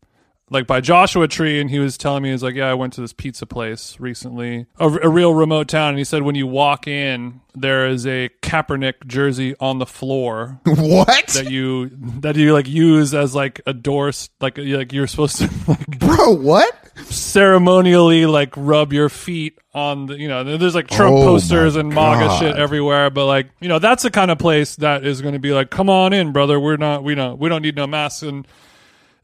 [0.50, 3.00] like by Joshua Tree, and he was telling me, he's like, yeah, I went to
[3.00, 6.86] this pizza place recently, a, a real remote town, and he said when you walk
[6.86, 11.90] in, there is a Kaepernick jersey on the floor what, that you
[12.20, 16.32] that you like use as like a door, like like you're supposed to like bro?
[16.32, 16.74] What?
[17.04, 21.90] ceremonially like rub your feet on the you know there's like Trump Oh, posters and
[21.90, 22.38] MAGA God.
[22.40, 25.38] shit everywhere but like you know that's the kind of place that is going to
[25.38, 28.22] be like come on in brother we're not we don't we don't need no masks
[28.22, 28.46] and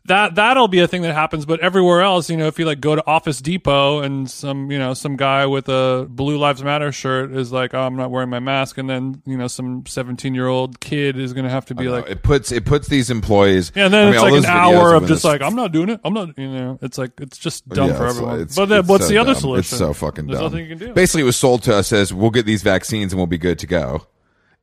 [0.07, 2.81] that that'll be a thing that happens but everywhere else you know if you like
[2.81, 6.91] go to office depot and some you know some guy with a blue lives matter
[6.91, 10.35] shirt is like oh i'm not wearing my mask and then you know some 17
[10.35, 13.11] year old kid is going to have to be like it puts it puts these
[13.11, 13.71] employees.
[13.75, 15.73] yeah, and then I it's all like an hour of just this- like I'm not
[15.73, 16.01] doing it.
[16.05, 16.79] I'm not, you know.
[16.83, 18.35] It's like it's just dumb Yeah, for everyone.
[18.41, 19.61] it's- but then, it's what's so the other solution?
[19.61, 20.53] It's so fucking There's dumb.
[20.53, 20.93] nothing you can do.
[20.95, 23.59] Basically, it was sold to us as we'll get these vaccines and we'll be good
[23.61, 24.07] to go.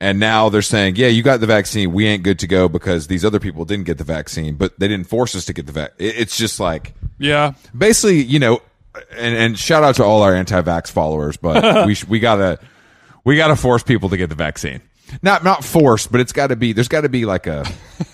[0.02, 1.92] And now they're saying, yeah, you got the vaccine.
[1.92, 4.88] We ain't good to go because these other people didn't get the vaccine, but they
[4.88, 5.92] didn't force us to get the vac.
[5.98, 8.62] it- It's just like yeah, basically, you know,
[9.18, 12.60] and, and shout out to all our anti-vax followers, but we sh- we gotta
[13.26, 14.82] we gotta force people to get the vaccine.
[15.22, 16.74] Not not forced, but it's got to be.
[16.74, 17.66] There's got to be like a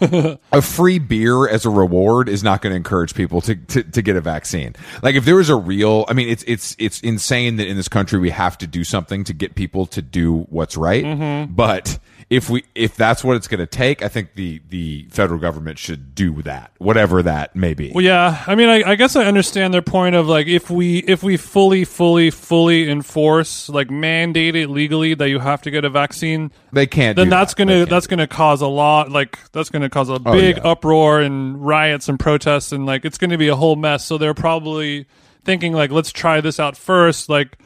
[0.52, 4.02] a free beer as a reward is not going to encourage people to, to to
[4.02, 4.76] get a vaccine.
[5.02, 7.88] Like if there was a real, I mean, it's it's it's insane that in this
[7.88, 11.04] country we have to do something to get people to do what's right.
[11.04, 11.54] Mm-hmm.
[11.54, 12.00] But
[12.30, 15.78] if we if that's what it's going to take, I think the the federal government
[15.78, 17.92] should do that, whatever that may be.
[17.94, 18.44] Well, yeah.
[18.48, 21.38] I mean, I, I guess I understand their point of like if we if we
[21.38, 26.52] fully, fully, fully enforce like mandate it legally that you have to get a vaccine,
[26.74, 27.16] they can't.
[27.16, 27.58] then do that's that.
[27.58, 30.64] Gonna that's gonna cause a lot like that's gonna cause a oh, big yeah.
[30.64, 34.04] uproar and riots and protests and like it's gonna be a whole mess.
[34.04, 35.06] So they're probably
[35.44, 37.58] thinking like let's try this out first, like.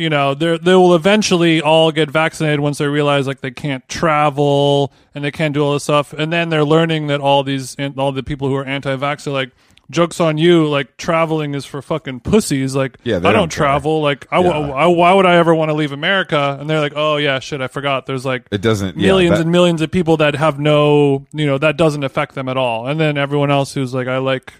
[0.00, 3.86] You know, they they will eventually all get vaccinated once they realize like they can't
[3.88, 7.76] travel and they can't do all this stuff, and then they're learning that all these
[7.98, 9.50] all the people who are anti-vax are like,
[9.90, 12.74] jokes on you, like traveling is for fucking pussies.
[12.74, 14.00] Like, Yeah, I don't don't travel.
[14.00, 14.48] Like, I, Yeah.
[14.50, 16.56] I- why would I ever want to leave America?
[16.58, 18.06] And they're like, oh yeah, shit, I forgot.
[18.06, 21.44] There's like It doesn't yeah, millions that- and millions of people that have no, you
[21.44, 22.86] know, that doesn't affect them at all.
[22.86, 24.52] And then everyone else who's like, I like,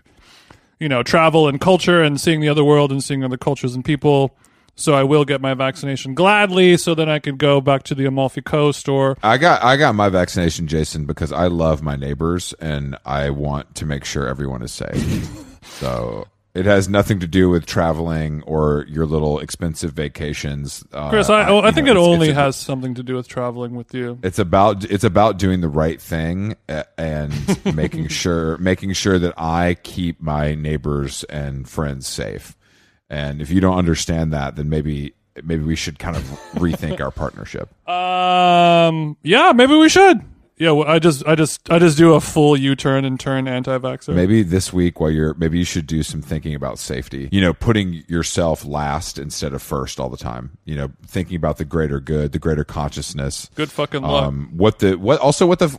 [0.79, 3.83] you know, travel and culture and seeing the other world and seeing other cultures and
[3.85, 4.35] people.
[4.75, 8.07] So I will get my vaccination gladly, so then I could go back to the
[8.07, 12.55] Amalfi Coast or I got I got my vaccination, Jason, because I love my neighbors
[12.61, 15.29] and I want to make sure everyone is safe.
[15.63, 20.83] so it has nothing to do with traveling or your little expensive vacations.
[20.93, 21.29] Uh, Chris.
[21.31, 23.29] I, I, you think know, it it's- only it's a- has something to do with
[23.29, 24.19] traveling with you.
[24.23, 26.57] It's about it's about doing the right thing
[26.97, 27.33] and
[27.77, 32.57] making sure making sure that I keep my neighbors and friends safe.
[33.11, 36.23] And if you don't understand that, then maybe maybe we should kind of
[36.55, 37.69] rethink our partnership.
[37.89, 39.17] Um.
[39.23, 39.53] Yeah.
[39.53, 40.21] Maybe we should.
[40.57, 40.73] Yeah.
[40.73, 44.15] well, I just, I just, I just do a full U-turn and turn anti-vaxxer.
[44.15, 47.31] Maybe this week, while you're, maybe you should do some thinking about safety.
[47.33, 50.59] You know, putting yourself last instead of first all the time.
[50.67, 53.49] You know, thinking about the greater good, the greater consciousness.
[53.55, 54.25] Good fucking luck.
[54.25, 55.77] Um, what the what also what the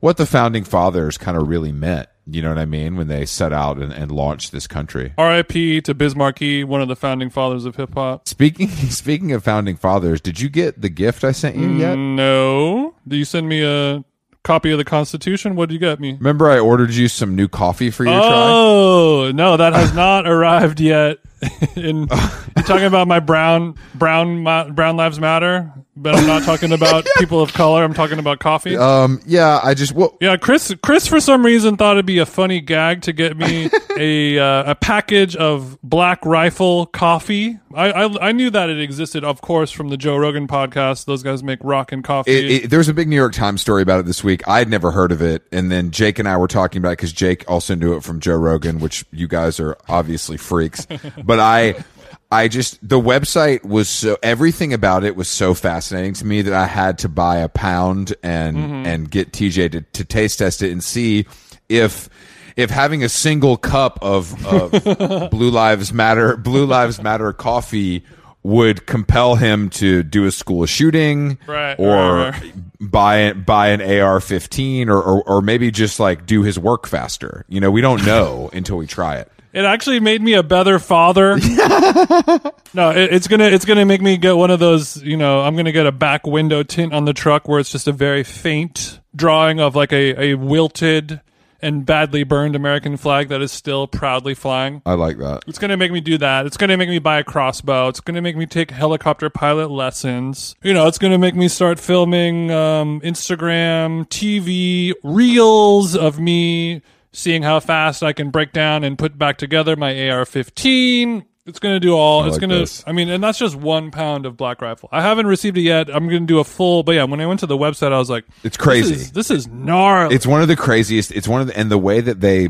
[0.00, 2.08] what the founding fathers kind of really meant.
[2.28, 5.12] You know what I mean when they set out and, and launched this country.
[5.16, 5.80] R.I.P.
[5.82, 8.26] to Biz Markie, one of the founding fathers of hip hop.
[8.26, 11.96] Speaking speaking of founding fathers, did you get the gift I sent you yet?
[11.96, 12.94] Mm, no.
[13.06, 14.04] Did you send me a
[14.42, 15.56] copy of the Constitution?
[15.56, 16.12] What did you get me?
[16.14, 18.28] Remember, I ordered you some new coffee for you to try.
[18.28, 21.18] Oh no, that has not arrived yet.
[21.76, 24.42] In you're talking about my brown brown
[24.74, 27.82] brown lives matter, but I'm not talking about people of color.
[27.82, 28.76] I'm talking about coffee.
[28.76, 30.74] Um, yeah, I just well, Yeah, Chris.
[30.82, 34.72] Chris, for some reason, thought it'd be a funny gag to get me a uh,
[34.72, 37.58] a package of Black Rifle coffee.
[37.74, 41.06] I, I I knew that it existed, of course, from the Joe Rogan podcast.
[41.06, 42.32] Those guys make rockin' coffee.
[42.32, 44.46] It, it, there was a big New York Times story about it this week.
[44.46, 47.12] I'd never heard of it, and then Jake and I were talking about it because
[47.12, 50.86] Jake also knew it from Joe Rogan, which you guys are obviously freaks.
[51.24, 51.84] but I,
[52.30, 56.52] I just the website was so everything about it was so fascinating to me that
[56.52, 58.86] I had to buy a pound and mm-hmm.
[58.86, 61.26] and get TJ to, to taste test it and see
[61.68, 62.08] if.
[62.56, 64.70] If having a single cup of, of
[65.30, 68.02] Blue Lives Matter Blue Lives Matter coffee
[68.46, 72.54] would compel him to do a school shooting, Right, or right, right.
[72.80, 77.44] buy buy an AR-15 or, or or maybe just like do his work faster.
[77.48, 79.30] You know, we don't know until we try it.
[79.56, 81.38] It actually made me a better father.
[82.74, 85.02] no, it, it's gonna it's gonna make me get one of those.
[85.02, 87.88] You know, I'm gonna get a back window tint on the truck where it's just
[87.88, 91.22] a very faint drawing of like a, a wilted
[91.62, 94.82] and badly burned American flag that is still proudly flying.
[94.84, 95.44] I like that.
[95.46, 96.44] It's gonna make me do that.
[96.44, 97.88] It's gonna make me buy a crossbow.
[97.88, 100.54] It's gonna make me take helicopter pilot lessons.
[100.62, 106.82] You know, it's gonna make me start filming um, Instagram, TV reels of me
[107.16, 111.24] seeing how fast I can break down and put back together my AR-15.
[111.46, 112.24] It's gonna do all.
[112.24, 112.66] I it's like gonna.
[112.86, 114.88] I mean, and that's just one pound of Black Rifle.
[114.90, 115.88] I haven't received it yet.
[115.88, 116.82] I'm gonna do a full.
[116.82, 118.94] But yeah, when I went to the website, I was like, It's crazy.
[118.94, 120.14] This is, this is gnarly.
[120.14, 121.12] It's one of the craziest.
[121.12, 122.48] It's one of the and the way that they.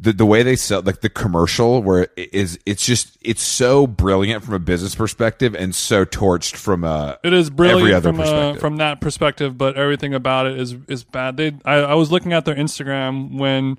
[0.00, 3.86] The, the way they sell like the commercial where it is it's just it's so
[3.86, 8.08] brilliant from a business perspective and so torched from a It is brilliant every other
[8.08, 8.60] from perspective.
[8.60, 11.36] from that perspective, but everything about it is is bad.
[11.36, 13.78] They I, I was looking at their Instagram when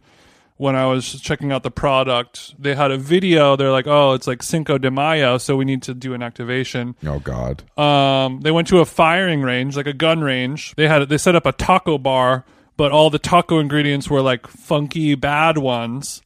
[0.57, 2.55] when I was checking out the product.
[2.57, 3.55] They had a video.
[3.55, 6.95] They're like, "Oh, it's like Cinco de Mayo, so we need to do an activation."
[7.05, 10.73] oh god Um, they went to a firing range, like a gun range.
[10.75, 12.45] They had they set up a taco bar,
[12.77, 16.21] but all the taco ingredients were like funky bad ones.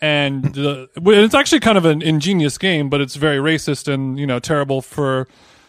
[0.00, 4.26] And the, it's actually kind of an ingenious game, but it's very racist and you
[4.26, 5.28] know terrible for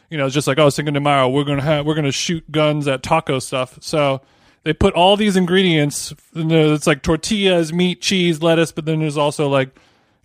[0.10, 2.50] you know it's just like oh Cinco de Mayo we're gonna have we're gonna shoot
[2.50, 3.78] guns at taco stuff.
[3.82, 4.22] So
[4.66, 6.14] they put all these ingredients.
[6.36, 9.70] It's like tortillas, meat, cheese, lettuce, but then there's also like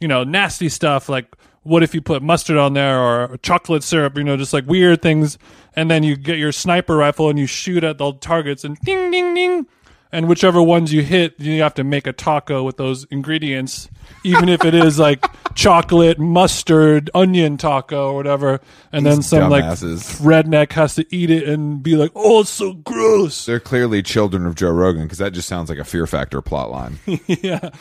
[0.01, 1.27] you know nasty stuff like
[1.63, 5.03] what if you put mustard on there or chocolate syrup you know just like weird
[5.03, 5.39] things
[5.77, 9.11] and then you get your sniper rifle and you shoot at the targets and ding
[9.11, 9.67] ding ding
[10.13, 13.89] and whichever ones you hit, you have to make a taco with those ingredients,
[14.25, 18.61] even if it is like chocolate, mustard, onion taco or whatever.
[18.93, 22.73] And then some like redneck has to eat it and be like, "Oh, it's so
[22.75, 26.41] gross." They're clearly children of Joe Rogan because that just sounds like a Fear Factor
[26.43, 26.99] plot line.
[27.07, 27.73] yeah, But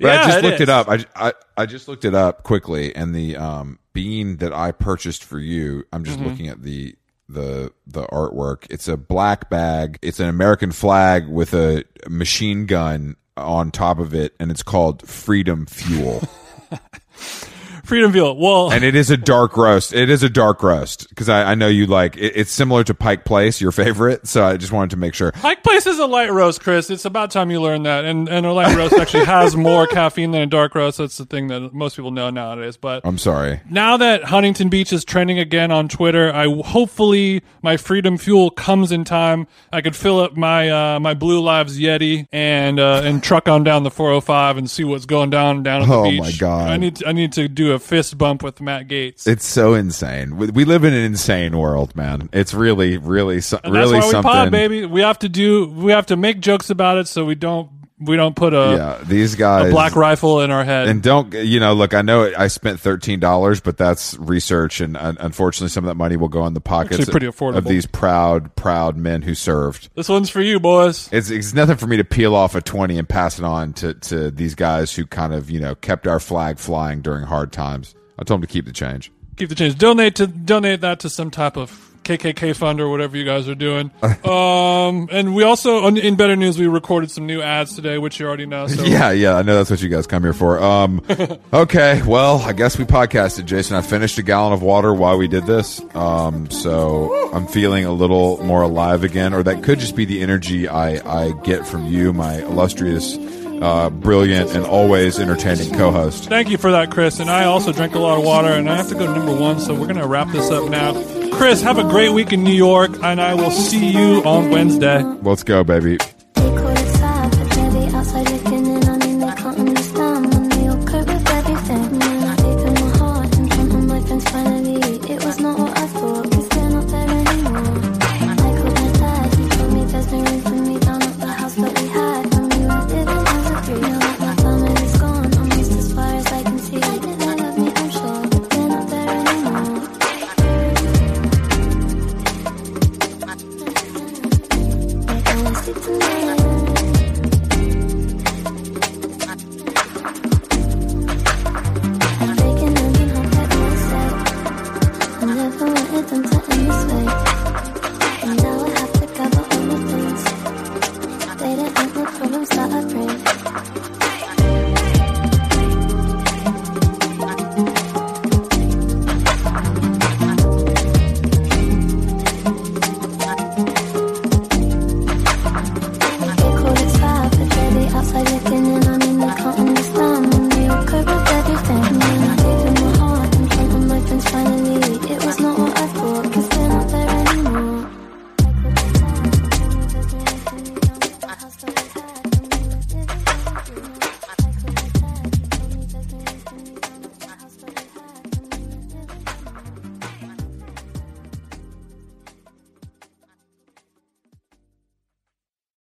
[0.00, 0.60] yeah, I just looked is.
[0.62, 0.88] it up.
[0.88, 5.22] I, I I just looked it up quickly, and the um, bean that I purchased
[5.24, 6.28] for you, I'm just Mm-hmm.
[6.28, 6.96] looking at the
[7.28, 8.66] the the artwork.
[8.70, 9.98] It's a black bag.
[10.02, 15.06] It's an American flag with a machine gun on top of it, and it's called
[15.06, 16.22] Freedom Fuel.
[17.86, 18.36] Freedom Fuel.
[18.36, 19.92] Well, and it is a dark roast.
[19.94, 22.16] It is a dark roast because I, I know you like.
[22.16, 24.26] It, it's similar to Pike Place, your favorite.
[24.26, 25.32] So I just wanted to make sure.
[25.32, 26.90] Pike Place is a light roast, Chris.
[26.90, 28.04] It's about time you learned that.
[28.04, 30.98] And and a light roast actually has more caffeine than a dark roast.
[30.98, 32.76] That's the thing that most people know nowadays.
[32.76, 33.60] But I'm sorry.
[33.70, 38.92] now that Huntington Beach is trending again on Twitter, I hopefully my Freedom Fuel comes
[38.92, 39.46] in time.
[39.72, 43.64] I could fill up my uh, my Blue Lives Yeti and uh, and truck on
[43.64, 46.20] down the 405 and see what's going down down at the Oh, beach.
[46.20, 46.68] my God.
[46.70, 49.26] I need to, I need to do a fist bump with Matt Gaetz.
[49.26, 50.36] It's so insane.
[50.36, 52.28] We, we live in an insane world, man.
[52.32, 54.30] It's really, really, so, really that's why something.
[54.30, 54.86] we pod, baby.
[54.86, 58.16] We have to do we have to make jokes about it so we don't we
[58.16, 59.68] don't put a, Yeah, these guys.
[59.68, 60.88] a black rifle in our head.
[60.88, 61.72] and don't you know?
[61.74, 65.88] Look, I know I spent thirteen dollars, but that's research, and uh, unfortunately, some of
[65.88, 67.56] that money will go in the pockets Actually pretty of, affordable.
[67.56, 69.88] of these proud, proud men who served.
[69.94, 71.08] this one's for you, boys.
[71.12, 73.94] It's, it's nothing for me to peel off a 20 and pass it on to,
[73.94, 77.94] to these guys who kind of, you know, kept our flag flying during hard times.
[78.18, 79.10] I told them to keep the change.
[79.36, 79.76] Keep the change.
[79.78, 83.54] Donate to donate that to some type of KKK fund or whatever you guys are
[83.54, 83.90] doing.
[84.24, 88.26] um, and we also in better news we recorded some new ads today, which you
[88.26, 88.66] already know.
[88.68, 90.62] So Yeah, yeah, I know that's what you guys come here for.
[90.62, 91.02] Um,
[91.52, 93.76] okay, well, I guess we podcasted, Jason.
[93.76, 95.80] I finished a gallon of water while we did this.
[95.94, 100.22] Um, so I'm feeling a little more alive again, or that could just be the
[100.22, 103.16] energy I, I get from you, my illustrious,
[103.60, 106.28] uh, brilliant, and always entertaining co-host.
[106.28, 107.18] Thank you for that, Chris.
[107.18, 109.34] And I also drank a lot of water, and I have to go to number
[109.34, 110.92] one, so we're gonna wrap this up now.
[111.36, 115.02] Chris, have a great week in New York, and I will see you on Wednesday.
[115.02, 115.98] Let's go, baby.